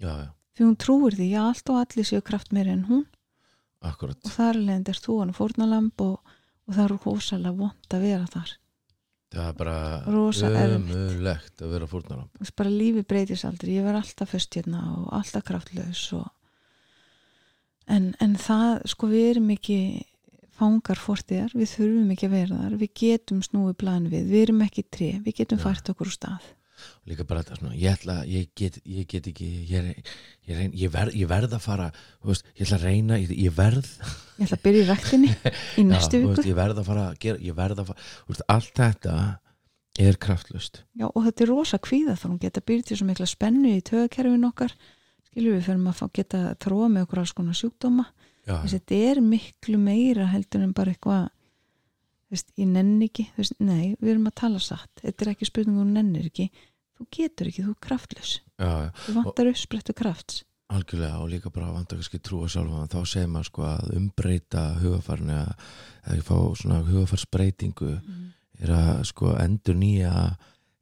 [0.01, 3.05] já, því hún trúir því að allt og allir séu kraft meiri en hún.
[3.81, 4.17] Akkurat.
[4.25, 6.21] Og þar leðend er þú hann fórnalamb og,
[6.69, 8.55] og það eru hósalega vond að vera þar
[9.31, 14.59] það er bara ömulegt að vera fórnalamb bara lífi breytis aldrei, ég verð alltaf föst
[14.59, 16.29] hérna og alltaf kraftlaus og...
[17.87, 19.81] en, en það sko við erum ekki
[20.61, 22.73] fangar fortiðar, við þurfum ekki að vera þar.
[22.83, 25.65] Við getum snúið plan við, við erum ekki tré, við getum Já.
[25.65, 26.51] fært okkur úr stað
[27.11, 30.11] líka bara þetta svona, ég ætla, ég get, ég get ekki ég, er-
[30.49, 31.91] ég, reyn, ég, verð, ég verð að fara
[32.27, 33.91] veist, ég ætla að reyna, ég, ég verð.
[34.41, 35.33] Ég ætla að byrja í ræktinni
[35.81, 36.47] í næstu viku.
[36.49, 39.17] ég verð að fara að gera, ég verð að fara veist, allt þetta
[40.01, 40.83] er kraftlust.
[40.97, 43.83] Já, og þetta er rosa kvíða þá hún geta byrjað til svo mikla spennu í
[43.85, 44.73] tögakerfin okkar.
[45.31, 48.07] Skilur við fyrir að fá, geta þróa með okkur alls konar sjúkdóma.
[48.47, 53.27] Þess að þetta er miklu meira heldur en bara eitthvað þú veist, ég nenni ekki
[53.35, 54.91] þú veist, nei, við erum að tala satt.
[55.03, 56.49] Þetta er ekki spurning um nennir ekki
[57.01, 58.37] þú getur ekki, þú er kraftlös.
[58.61, 60.45] Já, já, þú vantar uppsprettu krafts.
[60.71, 64.67] Algjörlega og líka bara vant að kannski trúa sjálfa þá segir maður sko að umbreyta
[64.79, 65.65] hugafarni að
[66.13, 67.91] eða fá svona hugafarsbreytingu
[68.61, 70.13] er að sko endur nýja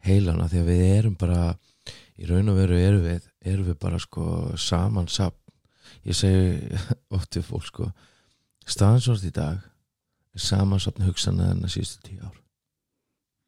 [0.04, 1.40] heilana því að við erum bara
[2.18, 4.26] í raun og veru erum við, erum við bara sko
[4.60, 5.56] samansapn
[6.04, 6.76] ég segi
[7.16, 7.88] oft við fólk sko
[8.68, 9.64] staðansvort í dag
[10.36, 12.36] er samansapn hugsana en að síðustu tíu ár.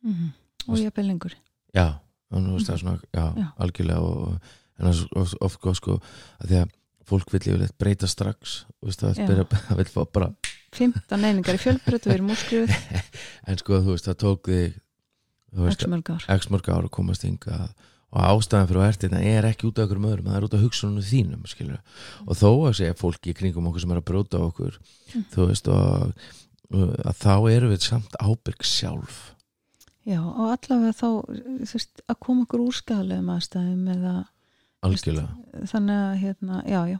[0.08, 0.30] Mm
[0.68, 1.34] og ég er lengur.
[1.74, 2.00] Já,
[2.38, 3.46] nú veist það svona já, Já.
[3.64, 6.76] algjörlega og, en það er oft, oft góð sko að því að
[7.10, 10.30] fólk vil yfirleitt breyta strax veist vil, það vil fá bara
[10.78, 12.74] 15 einingar í fjölbreytt og við erum úrskrifuð
[13.50, 14.78] en sko þú veist það tók þig
[15.90, 17.72] mörg ár x mörg ára að komast hingað
[18.10, 20.54] og ástæðan fyrir að erti þetta er ekki út af okkur öðrum, það er út
[20.56, 21.76] af hugsunum þínum skilur.
[22.26, 24.78] og þó að segja fólki í kringum okkur sem er að bróta okkur
[25.10, 25.24] Mm.
[25.34, 26.12] þú veist og,
[26.70, 29.16] að þá erum við samt ábyrg sjálf
[30.10, 31.06] Já, og allavega þá
[31.68, 34.14] þú veist, að koma okkur úr skadalegum aðstæðum eða
[34.86, 35.62] algjörlega.
[35.70, 36.98] þannig að hérna, já, já.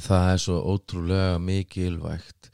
[0.00, 2.50] Það er svo ótrúlega mikilvægt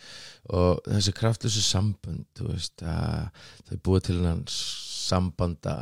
[0.57, 4.45] og þessi kraftlösu sambund þú veist að þau búið til hann
[5.07, 5.75] sambanda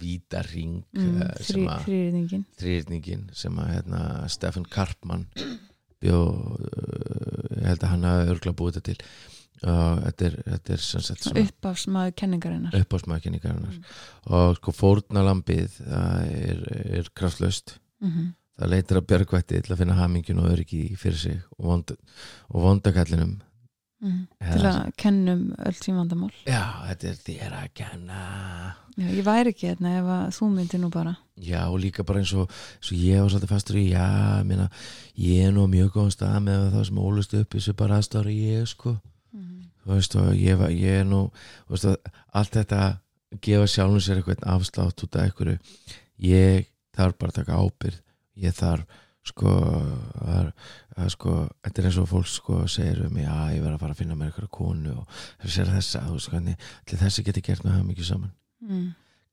[0.00, 4.00] vítaring mm, eh, sem að þrýrningin þrýrningin sem að hérna,
[4.32, 5.28] Stefan Karpmann
[6.02, 9.10] bjó uh, ég held að hann hafi örgla búið þetta til
[9.62, 12.76] þetta er, þetta er sagt svona uppafsmaður kenningarinnar.
[12.82, 13.80] Uppásmaðurkenningarinnar
[14.38, 16.62] og sko fórnalambið er,
[17.00, 21.40] er kraftlöst mm það leitir að björgvætti til að finna hamingin og öryggi fyrir sig
[21.56, 21.96] og, vond,
[22.52, 23.40] og vondakallinum.
[24.02, 24.22] Mm.
[24.42, 26.32] Til að kennum öll sín vandamál.
[26.48, 28.22] Já, þetta er þér að kenna.
[28.98, 31.14] Já, ég væri ekki hérna ef þú myndir nú bara.
[31.38, 34.08] Já, og líka bara eins og, eins og ég var svolítið fastur í, já,
[34.46, 34.66] meina
[35.22, 38.66] ég er nú mjög góðan stað með það sem ólust upp þessu bara aðstára ég,
[38.74, 38.96] sko.
[38.98, 39.11] mm.
[39.82, 41.24] Þú veist og ég, ég er nú
[41.70, 41.88] veist
[42.32, 42.82] allt þetta
[43.42, 45.58] gefa sjálfum sér eitthvað afslátt út af einhverju.
[46.22, 48.00] Ég þarf bara að taka ábyrð
[48.40, 49.52] ég þarf sko
[50.26, 50.48] að,
[50.98, 53.84] að sko, þetta er eins og fólk sko segir um mig, já ég verð að
[53.84, 55.20] fara að finna mér eitthvað konu og
[56.32, 58.32] hvernig allir þessi geti gert með það mikið saman.
[58.66, 58.88] Mm.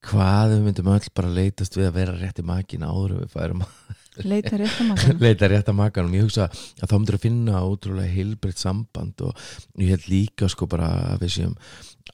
[0.08, 3.64] Hvað við myndum öll bara leitast við að vera rétt í makin áður við færum
[3.66, 6.18] að leita rétt að makan leita rétt að makanum.
[6.18, 10.68] Ég hugsa að þá myndir að finna ótrúlega heilbreytt samband og ég held líka sko
[10.72, 11.58] bara að við séum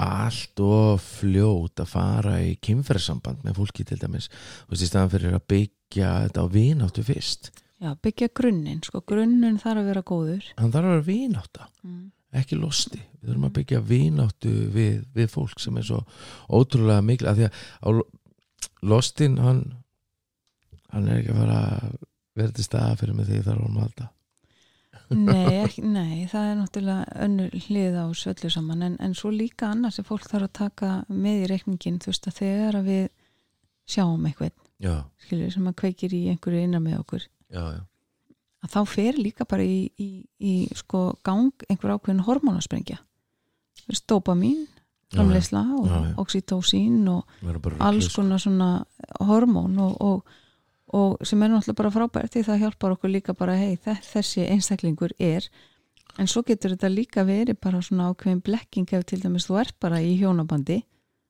[0.05, 4.27] allt og fljót að fara í kynferðsamband með fólki til dæmis.
[4.69, 7.53] Veist í staðan fyrir að byggja þetta á vináttu fyrst.
[7.83, 10.51] Já, byggja grunninn, sko, grunninn þarf að vera góður.
[10.59, 12.03] Hann þarf að vera vinátta mm.
[12.35, 16.01] Ekki losti, við þurfum að byggja vináttu við, við fólk sem er svo
[16.49, 17.49] ótrúlega mikil að því
[17.81, 18.01] að
[18.85, 19.63] lostin hann
[20.93, 21.95] hann er ekki að fara að
[22.35, 24.11] vera til staða fyrir mig því þarf hann að halda.
[25.15, 29.69] Nei, ekki, nei, það er náttúrulega önnur hlið á svöllu saman en, en svo líka
[29.69, 33.03] annars sem fólk þarf að taka með í reikningin, þú veist að þegar að við
[33.85, 34.55] sjáum eitthvað
[35.21, 37.27] skilur, sem að kveikir í einhverju innan með okkur.
[37.53, 37.83] Já, já
[38.65, 40.09] að þá fer líka bara í, í,
[40.41, 42.97] í sko gang einhver ákveðin hormónasprengja.
[44.09, 44.65] Dopamin
[45.13, 46.15] framleysla og Já, já.
[46.17, 47.27] oxytocin og
[47.79, 48.69] alls rugluð, konar svona
[49.21, 50.25] hormón og, og,
[50.97, 55.13] og sem er náttúrulega bara frábært því það hjálpar okkur líka bara hei þessi einstaklingur
[55.19, 55.45] er.
[56.17, 59.77] En svo getur þetta líka verið bara svona ákveðin blekking ef til dæmis þú ert
[59.83, 60.81] bara í hjónabandi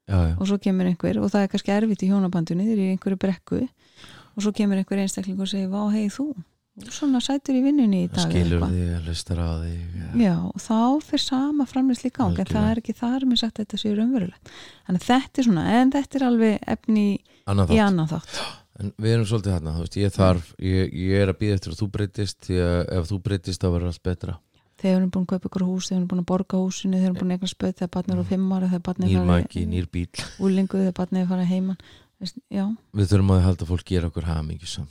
[0.07, 2.91] já, og svo kemur einhver og það er kannski erfitt í hjónabandunni þeir eru í
[2.95, 6.31] einhverju brekku og svo kemur einhver einstakling og segir, vá, hei þú
[6.91, 10.07] svona sætur í vinnunni í dag skilur eitthvað." þig, hlustar á þig já.
[10.25, 13.59] Já, og þá fyrir sama framleysli í gang en það er ekki þar með sagt
[13.59, 14.53] að þetta séu raunverulegt.
[14.87, 18.39] Þannig þetta er svona, en þetta er alveg efni í, Annað í annan þátt.
[18.75, 21.71] En við erum svolítið þarna þú veist, ég þarf, ég, ég er að býða eftir
[21.71, 24.35] að þú breytist ef þú breytist þá verður allt betra.
[24.75, 26.97] Þegar við erum búin að kaupa ykkur hús, þegar við erum búin að borga húsinu
[26.97, 28.83] þegar við erum búin að eigna spöð þegar barnið er á fimm ára þegar
[29.63, 30.09] er nýr bíl
[30.43, 34.87] úlingu þegar við þurfum að halda fólk gera okkur hamingjusam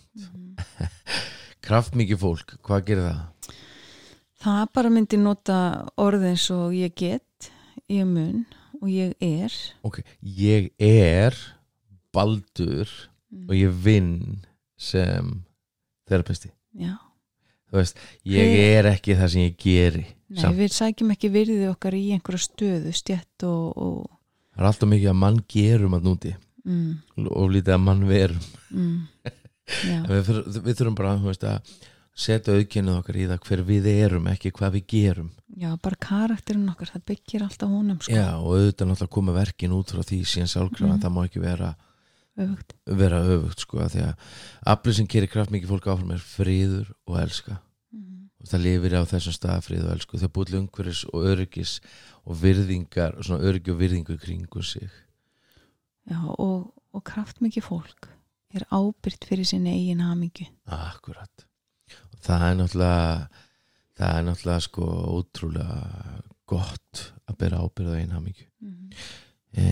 [1.64, 3.22] kraftmikið fólk, hvað gerir það?
[4.44, 5.58] það bara myndi nota
[6.00, 7.50] orð eins og ég get
[7.90, 8.44] ég mun
[8.80, 9.52] og ég er
[9.86, 11.36] ok, ég er
[12.14, 12.88] baldur
[13.34, 13.48] Mm.
[13.50, 14.44] og ég vinn
[14.78, 15.30] sem
[16.06, 16.92] þerapisti já,
[17.66, 20.54] þú veist, ég Hver- er ekki það sem ég geri nei, samt.
[20.60, 24.06] við sækjum ekki virðið okkar í einhverja stöðu, stjett og, og
[24.54, 26.92] það er alltaf mikið að mann gerum að núti mm,
[27.26, 28.94] og lítið að mann verum mm,
[29.66, 30.30] við,
[30.64, 31.74] við þurfum bara veist, að
[32.14, 35.30] setja auðkennið okkar í það hver við erum, ekki hvað við gerum.
[35.58, 39.74] Já, bara karakterinn okkar það byggir alltaf honum sko, Já, og auðvitað náttúrulega koma verkin
[39.74, 41.02] út frá því síðan sjálfkrafa, Mhm.
[41.02, 41.74] það má ekki vera
[42.38, 42.72] öfugt.
[42.86, 44.14] vera öfugt sko, því að
[44.66, 47.58] aflið sem gerir kraftmikið fólk áfram er friður og elska.
[47.94, 50.18] Mm, og það lifir á þessum stað frið og elsku.
[50.18, 51.80] Þau búið umhverfis og öryggis
[52.26, 54.90] og virðingar, og svona öryggi og virðingu kringu sig.
[56.10, 58.08] Já, og, og kraftmikið fólk
[58.60, 60.46] er ábyrgt fyrir sinni eigin hamingju.
[60.76, 61.46] Akkurat.
[62.24, 63.42] Það er náttúrulega
[63.98, 64.88] það er náttúrulega sko
[65.18, 65.78] ótrúlega
[66.50, 69.04] gott að bera ábyrða einhamingju mm,
[69.56, 69.66] e,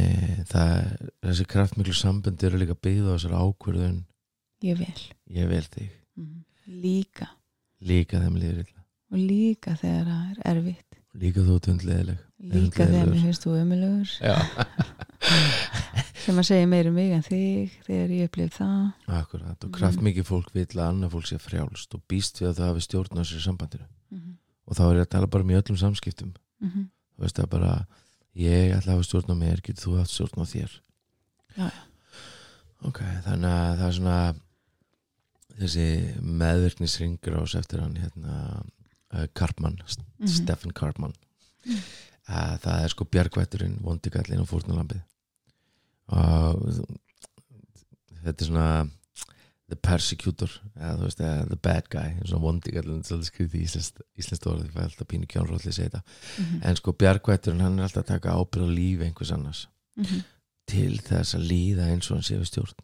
[0.48, 3.98] það er, þessi kraftmiklu sambönd eru líka byggð á þessar ákvörðun.
[4.62, 5.06] Ég vel.
[5.34, 5.90] Ég vel þig.
[6.20, 6.44] Mm.
[6.84, 7.32] líka.
[7.82, 8.84] Líka þeim liður illa.
[9.12, 11.00] Og líka þegar það er erfitt.
[11.22, 14.34] Líka þú tundleðileg líka þegar mér finnst þú ömulegur já,
[16.22, 18.92] sem að segja meira um mig en þig þegar ég upplif það.
[19.08, 19.74] Akkurat og Mhm.
[19.78, 23.18] kraftmikið fólk vil að annað fólk sé frjálst og býst við að það hafi stjórn
[23.18, 23.86] á sér sambandinu.
[24.12, 24.34] Mm -hmm.
[24.66, 26.34] og þá er ég að tala bara um í öllum samskiptum.
[26.60, 27.86] Mm þú veist það bara
[28.36, 30.70] ég ætla að hafa stjórn á mér, getur þú haft stjórn á þér?
[31.58, 31.70] Já,
[32.84, 34.34] ok, þannig að það er svona
[35.60, 35.86] þessi
[36.22, 38.64] meðvirknisringur ás eftir hann hérna
[39.12, 40.28] uh, Karpmann, mm Mhm.
[40.28, 41.14] Stefan Karpmann.
[42.28, 45.02] Að það er sko bjargvætturinn vondikallin og fórnulambið
[46.12, 46.82] og
[48.22, 48.66] þetta er svona
[49.72, 54.48] the persecutor eða þú veist, the bad guy og vondikallin, svolítið skrifið í íslenskt íslenskt
[54.50, 56.02] orðið, það er alltaf pínu kjánrótli segja þetta.
[56.42, 56.60] Mhm.
[56.68, 59.66] en sko bjargvætturinn hann er alltaf að taka ábyrð á lífi einhvers annars.
[59.96, 60.24] Mhm.
[60.66, 62.76] til þess að líða eins og hann sé við stjórn.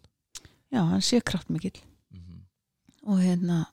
[0.72, 1.78] Já, hann sé kraftmikill.
[2.12, 2.44] Mm
[3.08, 3.64] og hérna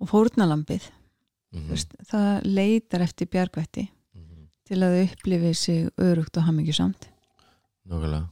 [0.00, 0.82] og fórnalambið,
[1.52, 1.66] -hmm.
[1.66, 7.08] þú veist, það leitar eftir bjargvætti mm til að upplifi sig örugt og hammingjusamt
[7.84, 8.28] Nógulega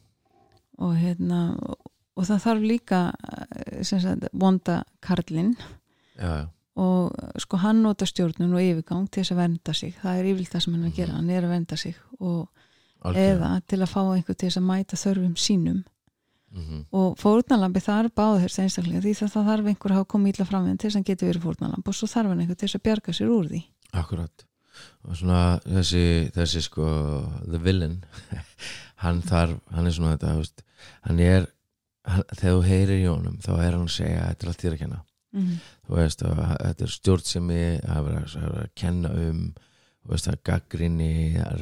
[0.81, 5.55] og hérna og, það þarf líka eh, sagt, vonda karlinn.
[6.81, 9.95] Og sko hann nota stjórnun og yfirgang til þess að vernda sig.
[10.01, 12.43] Það er yfirlega það sem hann er að gera, hann er að vernda sig og
[13.01, 13.33] algjörlega.
[13.33, 15.81] eða til að fá einhver til þess að mæta þörfum sínum.
[16.51, 20.47] Mm og fórnalambi það er þess einstaklega því það, þarf einhver að hafa komið illa
[20.47, 22.79] fram til þess að hann geti verið fórnalamb og svo þarf hann einhver til þess
[22.81, 23.61] að bjarga sér úr því.
[23.93, 24.50] Akkurat
[25.07, 26.89] og svona þessi, þessi sko
[27.47, 28.01] the villain
[29.05, 30.65] hann þarf, hann er svona þetta veist,
[31.07, 31.47] hann er,
[32.09, 34.77] hann, þegar þú heyrir í honum þá er hann að segja, þetta er allt þér
[34.77, 35.03] að kenna.
[35.31, 35.59] Mm -hmm.
[35.87, 40.43] þú veist, og þetta er stjórnsemi að vera að, að kenna um þú veist, að
[40.49, 41.13] gaggrinni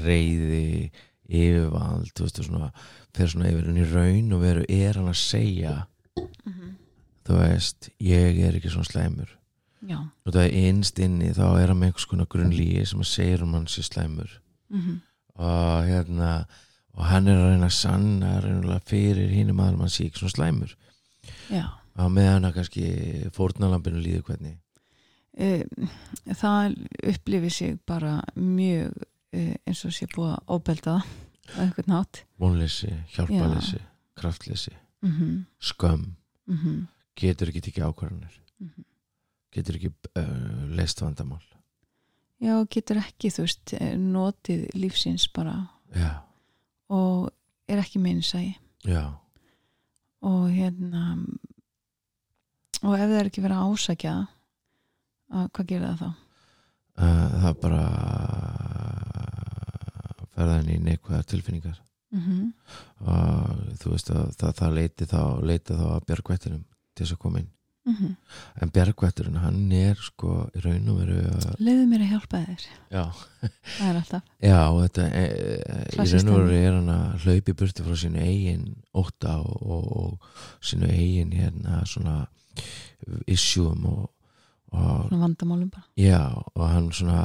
[0.04, 0.90] reyði,
[1.28, 2.70] yfirvald þú veist, og svona,
[3.14, 5.74] fyrir svona yfir hann í raun og veru, er hann að segja
[7.28, 9.37] þú veist, ég er ekki svona slæmur
[9.86, 9.98] Já.
[10.26, 13.42] Og það er innst inni þá er hann með einhvers konar grunnlíi sem að segja
[13.44, 14.40] um hann sé slæmur.
[14.68, 14.96] Mm -hmm.
[15.34, 16.46] og hérna
[16.94, 20.34] og hann er að reyna að sanna reynulega fyrir hínum aðal mann sé ekki svona
[20.34, 20.76] slæmur.
[21.50, 21.64] Já.
[21.98, 24.58] Á meðan að kannski fórnalampinu líður hvernig.
[26.34, 28.92] Það upplifi sig bara mjög
[29.32, 30.94] eins og sé búið að óbelda
[31.54, 33.80] á einhvern nátt vonleysi, hjálpaleysi,
[34.16, 35.44] kraftleysi mm -hmm.
[35.60, 36.88] skömm, Mm
[37.18, 38.34] getur ekki tekið ákvarðanir.
[38.62, 38.84] Mhm.
[39.54, 41.42] Getur ekki uh, leist vandamál.
[42.38, 45.56] Já, getur ekki, þú veist, eh, notið lífsins bara.
[45.96, 46.22] Já,
[46.88, 47.30] og
[47.68, 48.54] er ekki minnsægi
[48.88, 49.02] já,
[50.24, 51.02] og hérna
[52.82, 54.14] og ef það er ekki verið að ásækja
[55.28, 56.10] hvað gerir það þá?
[57.02, 57.82] uh, það bara
[60.38, 61.78] ferðan í neikvæðar tilfinningar.
[62.08, 62.44] Mm -hmm.
[63.04, 67.18] og þú veist að það, það leiti þá leita þá að bjargvættinum til þess að
[67.24, 67.50] koma inn
[67.88, 68.16] Mm
[68.62, 72.64] en bjargvætturinn hann er sko í raun og veru að Leðu mér að hjálpa þér,
[72.90, 73.04] já,
[73.76, 74.32] það er alltaf.
[74.42, 78.24] Já þetta e, e, í raun og veru er hann að hlaupi burti frá sínu
[78.24, 78.66] eigin
[78.98, 82.16] ótta og, og, og sínu eigin hérna svona
[83.30, 84.04] issueum og,
[84.74, 85.86] og svona vandamálum bara.
[85.98, 87.22] Já og hann svona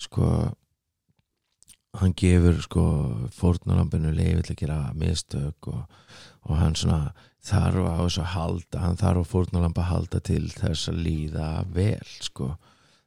[0.00, 0.30] sko
[1.98, 2.84] hann gefur sko
[3.34, 5.84] fórnarlambinu leiði til að gera mistök og,
[6.46, 7.12] og hann svona
[7.42, 11.48] þarf á þessu að halda hann þarf á fórnarlamba að halda til þess að líða
[11.74, 12.52] vel sko.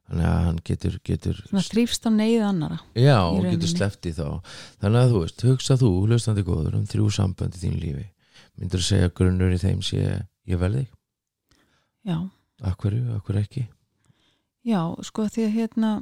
[0.03, 3.69] Þannig að hann getur, getur svona þrýfst á neyð annara já, og getur rauninni.
[3.71, 4.25] sleppt í þá.
[4.84, 8.03] Þannig að þú veist, hugsa þú, hlustandi góður um þrjú sambönd í þín lífi.
[8.59, 10.01] Myndur þú segja að grunnur í þeim sé
[10.51, 10.89] ég vel þig,
[12.03, 12.17] Já,
[12.67, 13.63] akkurju, akkur ekki?
[14.67, 15.93] Já, sko því að hérna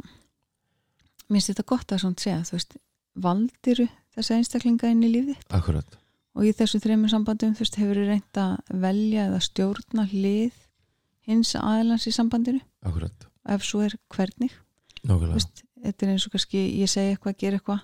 [1.31, 2.77] minnst þetta gott að svona segja, þú veist
[3.25, 5.97] valdiru þessa einstaklinga inn í lífið akkurat,
[6.35, 10.53] og í þessu þreymur sambandum þú veist hefur reynt að velja eða stjórna hlið
[11.27, 12.61] hins aðilans í sambandinu?
[12.83, 13.27] Akkurat.
[13.49, 14.51] Ef svo er hvernig?
[15.35, 17.81] Veist, þetta er eins og kannski ég segi eitthvað, gera eitthvað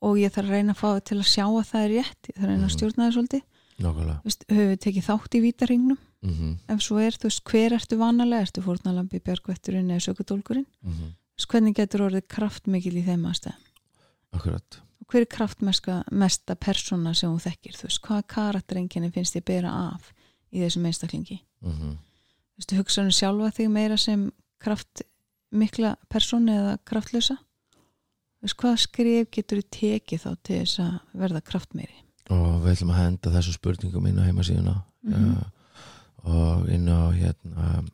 [0.00, 2.28] og ég þarf að reyna að fá til að sjá að það er rétt.
[2.30, 2.76] Ég þarf að reyna að Mhm.
[2.76, 3.42] stjórna það svolítið.
[4.24, 5.98] Veist, höfum við tekið þátt í vítaringnum?
[6.22, 8.42] Mm ef svo er, þú veist, hver ertu vanalega?
[8.44, 11.12] Ertu fórnalambi, björgvetturinn eða sökudólkurinn -hmm.
[11.40, 13.66] Þú hvernig getur orðið kraftmikil í þeim aðstæðum?
[14.36, 14.80] Akkurat.
[15.10, 19.70] Hver er kraftmesta mesta persóna sem hún þekkir, þú veist, hvaða karakterenginni finnst þið bera
[19.90, 20.12] af
[20.52, 21.40] í þessum einstaklingi?
[21.64, 21.94] Mm -hmm.
[21.96, 24.30] Þú veist, hugsaðu sjálfa þig meira sem
[24.60, 27.36] kraftmikla persónu eða kraftlösa
[28.40, 31.98] Þú veist, hvaða skrif getur þið tekið þá til þess að verða kraftmeiri?
[32.30, 35.36] Og við ætlum að henda þessum spurningum inn á heimasíðuna Mhm.
[35.36, 35.42] uh,
[36.24, 37.84] og inn á hérna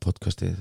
[0.00, 0.56] podcastið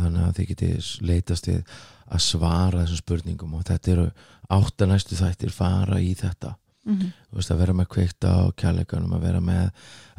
[0.00, 1.74] þannig að þið getið leitast við
[2.04, 3.56] að svara þessum spurningum.
[3.58, 4.06] Og þetta eru
[4.54, 6.54] átta næstu þættir fara í þetta.
[6.84, 9.70] Mhm, þú veist að vera með kveikta á kærleikanum að vera með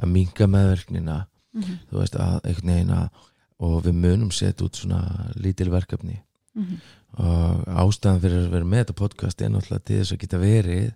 [0.01, 1.17] að minga meðverknina
[1.53, 3.23] mhm, þú veist að einhvern veginn að
[3.65, 6.21] og við munum setja út svona lítil verkefni.
[6.55, 6.75] Mhm.
[7.19, 10.93] og ástæðan fyrir að vera með þetta podcast er náttúrulega til þess að geta verið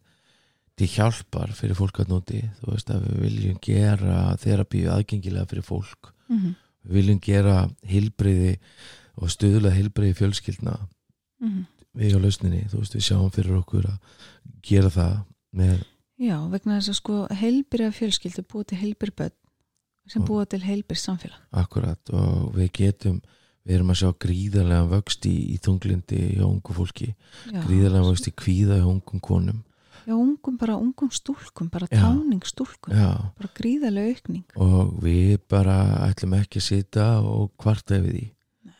[0.79, 5.67] til hjálpar fyrir fólk að núti þú veist að við viljum gera þerapíu aðgengilega fyrir
[5.67, 6.11] fólk.
[6.31, 7.57] Mhm, við viljum gera
[7.87, 8.55] hilbriði
[9.19, 10.75] og stuðla hilbriði fjölskyldna
[11.43, 11.63] mhm.
[11.99, 13.97] við á lausninni, þú veist við sjáum fyrir okkur að
[14.65, 15.15] gera það
[15.55, 15.81] með
[16.19, 19.35] Já, vegna þess að sko heilbyrja fjölskyldu búið til heilbyr börn
[20.09, 21.37] sem búið til heilbyr samfélag.
[21.55, 23.21] Akkurat og við getum
[23.63, 27.13] við erum að sjá gríðarlega vöxt í, í þunglindi hjá ungu fólki.
[27.47, 29.61] Já, gríðarlega vöxt í kvíða hjá ungum konum
[30.07, 32.01] já ungum bara ungum stúlkum bara Já.
[32.01, 35.77] táning stúlkum já, bara gríðarlega aukning og við bara
[36.09, 38.25] ætlum ekki að sita og kvarta yfir því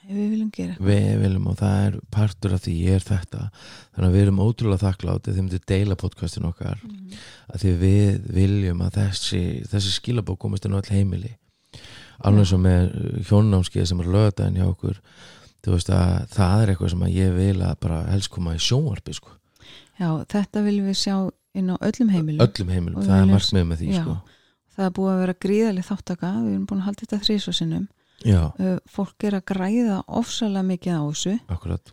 [0.09, 4.07] Nei, við viljum gera við viljum og það er partur af því er þetta þannig
[4.09, 7.11] að við erum ótrúlega þakklátt þeim til deila podcastin okkar Mhm.
[7.53, 11.35] að því við viljum að þessi, þessi skilabók komist inn á all heimili
[12.19, 12.49] alveg Já.
[12.51, 12.89] svo með
[13.29, 14.97] hjónnámskeið sem er lögðaðin hjá okkur
[15.63, 18.59] þú veist að það er eitthvað sem að ég vil að bara helst koma í
[18.63, 19.29] sjónvarpi sko.
[19.99, 21.15] Já, þetta viljum við sjá
[21.59, 22.41] inn á öllum heimilum.
[22.45, 24.01] Öllum heimilum, það er viljum- markmið með því Já.
[24.03, 24.17] sko.
[24.79, 27.87] það er búið að vera gríðarlega þáttaka við erum búin að halda þetta þrísvarsinnum
[28.23, 28.41] já,
[28.87, 31.33] fólk er að græða ofsalega mikið á þessu.
[31.49, 31.91] Akkurat.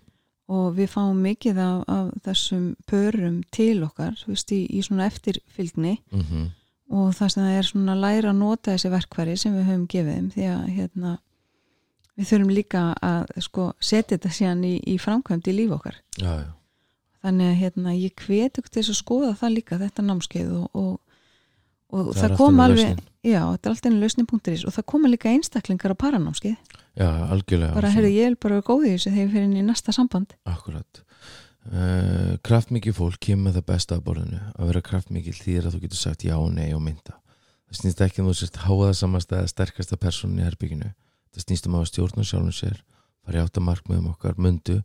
[0.48, 5.06] Og við fáum mikið af, af þessum pörum til okkar þú veist, í, í svona
[5.10, 5.98] eftirfylgni.
[6.12, 6.52] Mm
[6.86, 9.86] og það sem það er svona að læra að nota þessi verkværi sem við höfum
[9.90, 11.14] gefið þeim því að hérna
[12.16, 15.98] við þurfum líka að sko setja þetta síðan í, í framkvæmd í líf okkar.
[16.20, 16.46] Já, já,
[17.26, 20.92] þannig að hérna ég hveti til þess að skoða það líka þetta námskeið og, og,
[21.92, 25.32] og Það það, kom alveg já, þetta er alltaf einu lausni.is og það koma líka
[25.32, 26.56] einstaklingar á paranámskeið
[26.96, 29.66] já, algjörlega bara, heyrðu, ég er bara góð í þessu þegar ég fyrir inn í
[29.66, 30.36] næsta samband.
[30.48, 31.02] Akkurat.
[31.66, 35.98] Uh, Kraftmikið fólk kemur það besta að borðinu að vera kraftmikið þýðir að þú getur
[35.98, 37.16] sagt já og nei og mynda.
[37.66, 40.92] Það snýst ekki um þú sért háða samasta eða sterkasta personin í herbygginu
[41.36, 42.78] það snýst um að hafa stjórn og sjálfum sér
[43.26, 44.78] fara í átt að markmiðum okkar myndu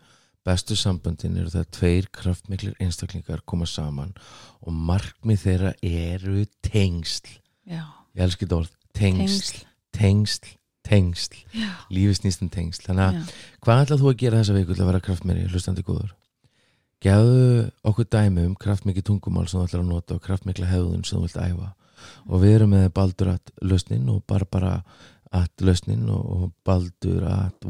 [0.48, 4.16] bestu samböndin eru það tveir kraftmiklir einstaklingar koma saman
[4.62, 7.38] og markmið þeirra eru tengsl.
[7.70, 7.84] Já,
[8.18, 9.68] ég elski þetta orð, tengsl, tengsl.
[9.92, 10.56] Tengsl,
[10.88, 11.38] tengsl.
[11.54, 12.88] Já, lífið snýst um tengsl.
[12.88, 15.86] Þannig að já, Hvað ætlað þú að gera þessa viku til að vera kraftmeri, hlustandi
[15.86, 16.16] góður?
[17.02, 17.46] Gæðu
[17.89, 21.24] okkur dæmi um kraftmikið tungumál sem þú ætlar að nota og kraftmikla hefðun sem þú
[21.26, 21.70] vilt æfa.
[22.30, 24.76] Og við erum með Baldur at lausnin og Barbara
[25.32, 27.66] at lausnin og Baldur at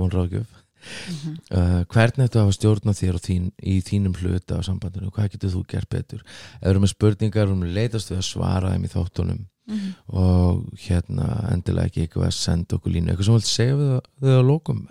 [0.81, 4.67] vonráðgjöf mhm, uh, hvernig að hafa stjórn á þér og þín, í þínum hluta á
[4.67, 5.13] sambandinu?
[5.15, 6.25] Hvað getur þú gert betur?
[6.59, 9.93] Ef þú erum með spurningar, við erum leitast við að svara þeim í þáttunum mhm.
[10.09, 13.11] og hérna endilega ekki eitthvað að senda okkur línu.
[13.11, 14.85] Eitthvað sem þú vilt segja við þau að lókum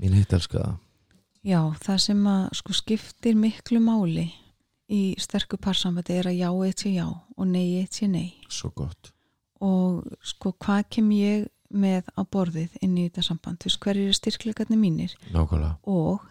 [0.00, 0.78] mín hitt elska það
[1.40, 4.26] Já, það sem að sko skiptir miklu máli
[4.92, 8.34] í sterku parsambandi er að já eitt sé já og nei eitt sé nei.
[8.52, 9.12] Svo gott.
[9.60, 14.04] og sko hvað kem ég með á borðið inn í þetta samband, þú veist hverjir
[14.10, 15.14] eru styrkleikarnir mínir?
[15.34, 15.76] Nákvæmlega.
[15.86, 16.26] og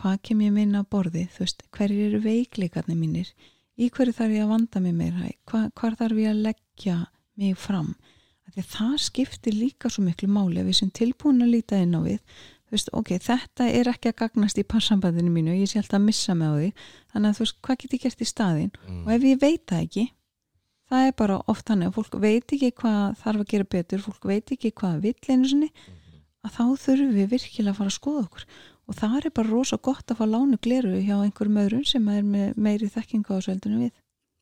[0.00, 3.32] hvað kem ég minna á borðið, þú veist hverjir eru veikleikarnir mínir?
[3.80, 5.28] Í hverju þarf ég að vanda mig meira?
[5.48, 6.96] Hva, hvar þarf ég að leggja
[7.36, 7.94] mig fram?
[8.50, 11.94] Því að það skiptir líka svo miklu máli að við sem tilbúin að líta inn
[11.94, 12.18] á við
[12.70, 16.34] veist, ok, þetta er ekki að gagnast í parsambandinu mínu, ég sé alltaf að missa
[16.38, 16.68] mig á því.
[17.12, 19.00] Þannig að þú veist, hvað get ég gert í staðin Mm.
[19.06, 20.04] og ef ég veit það ekki
[20.90, 24.28] það er bara oft þannig að fólk veit ekki hvað þarf að gera betur, fólk
[24.30, 25.70] veit ekki hvað vill einu sinni,
[26.44, 28.46] að þá þurfum við virkilega að fara að skoða okkur
[28.90, 32.24] og það er bara rosa gott að fá lánu gleru hjá einhverjum öðrum sem er
[32.26, 33.92] með meiri þekkinga á sveldinu við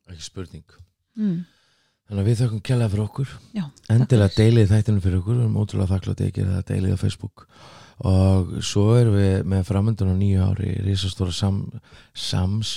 [0.09, 0.64] Ekki spurning.
[1.18, 1.38] mm.
[2.09, 3.32] Þannig að við þökkum kjærlega fyrir okkur.
[3.53, 5.34] Já, Endilega deilið þættinu fyrir okkur.
[5.36, 7.42] Við erum ótrúlega þakklátt að gera það deilið á Facebook.
[8.09, 11.59] Og svo erum við með framöndun á nýju ári risastóra sam,
[12.16, 12.70] sams,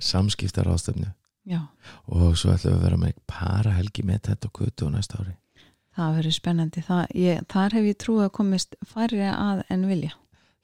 [0.00, 1.10] samskiptar ástöfnu.
[1.50, 1.60] Já,
[2.06, 5.18] Og svo ætlum við að vera með para helgi með þetta og kutu á næsta
[5.22, 5.34] ári.
[5.96, 10.12] það verður spennandi það, ég, þar hef ég trúið að komist færri að en vilja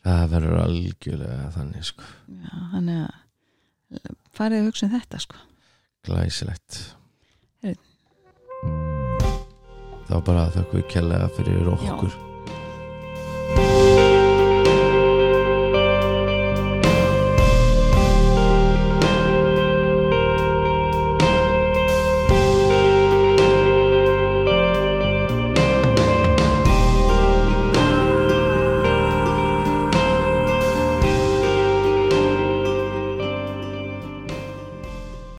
[0.07, 2.05] Það verður algjörlega þannig sko.
[2.31, 5.43] Já, þannig að farið að hugsa um þetta sko
[6.07, 6.77] Glæsilegt.
[7.67, 7.83] Heyrðu.
[10.07, 12.15] Þá bara þökkum við kjærlega fyrir okkur.
[12.15, 12.26] Já.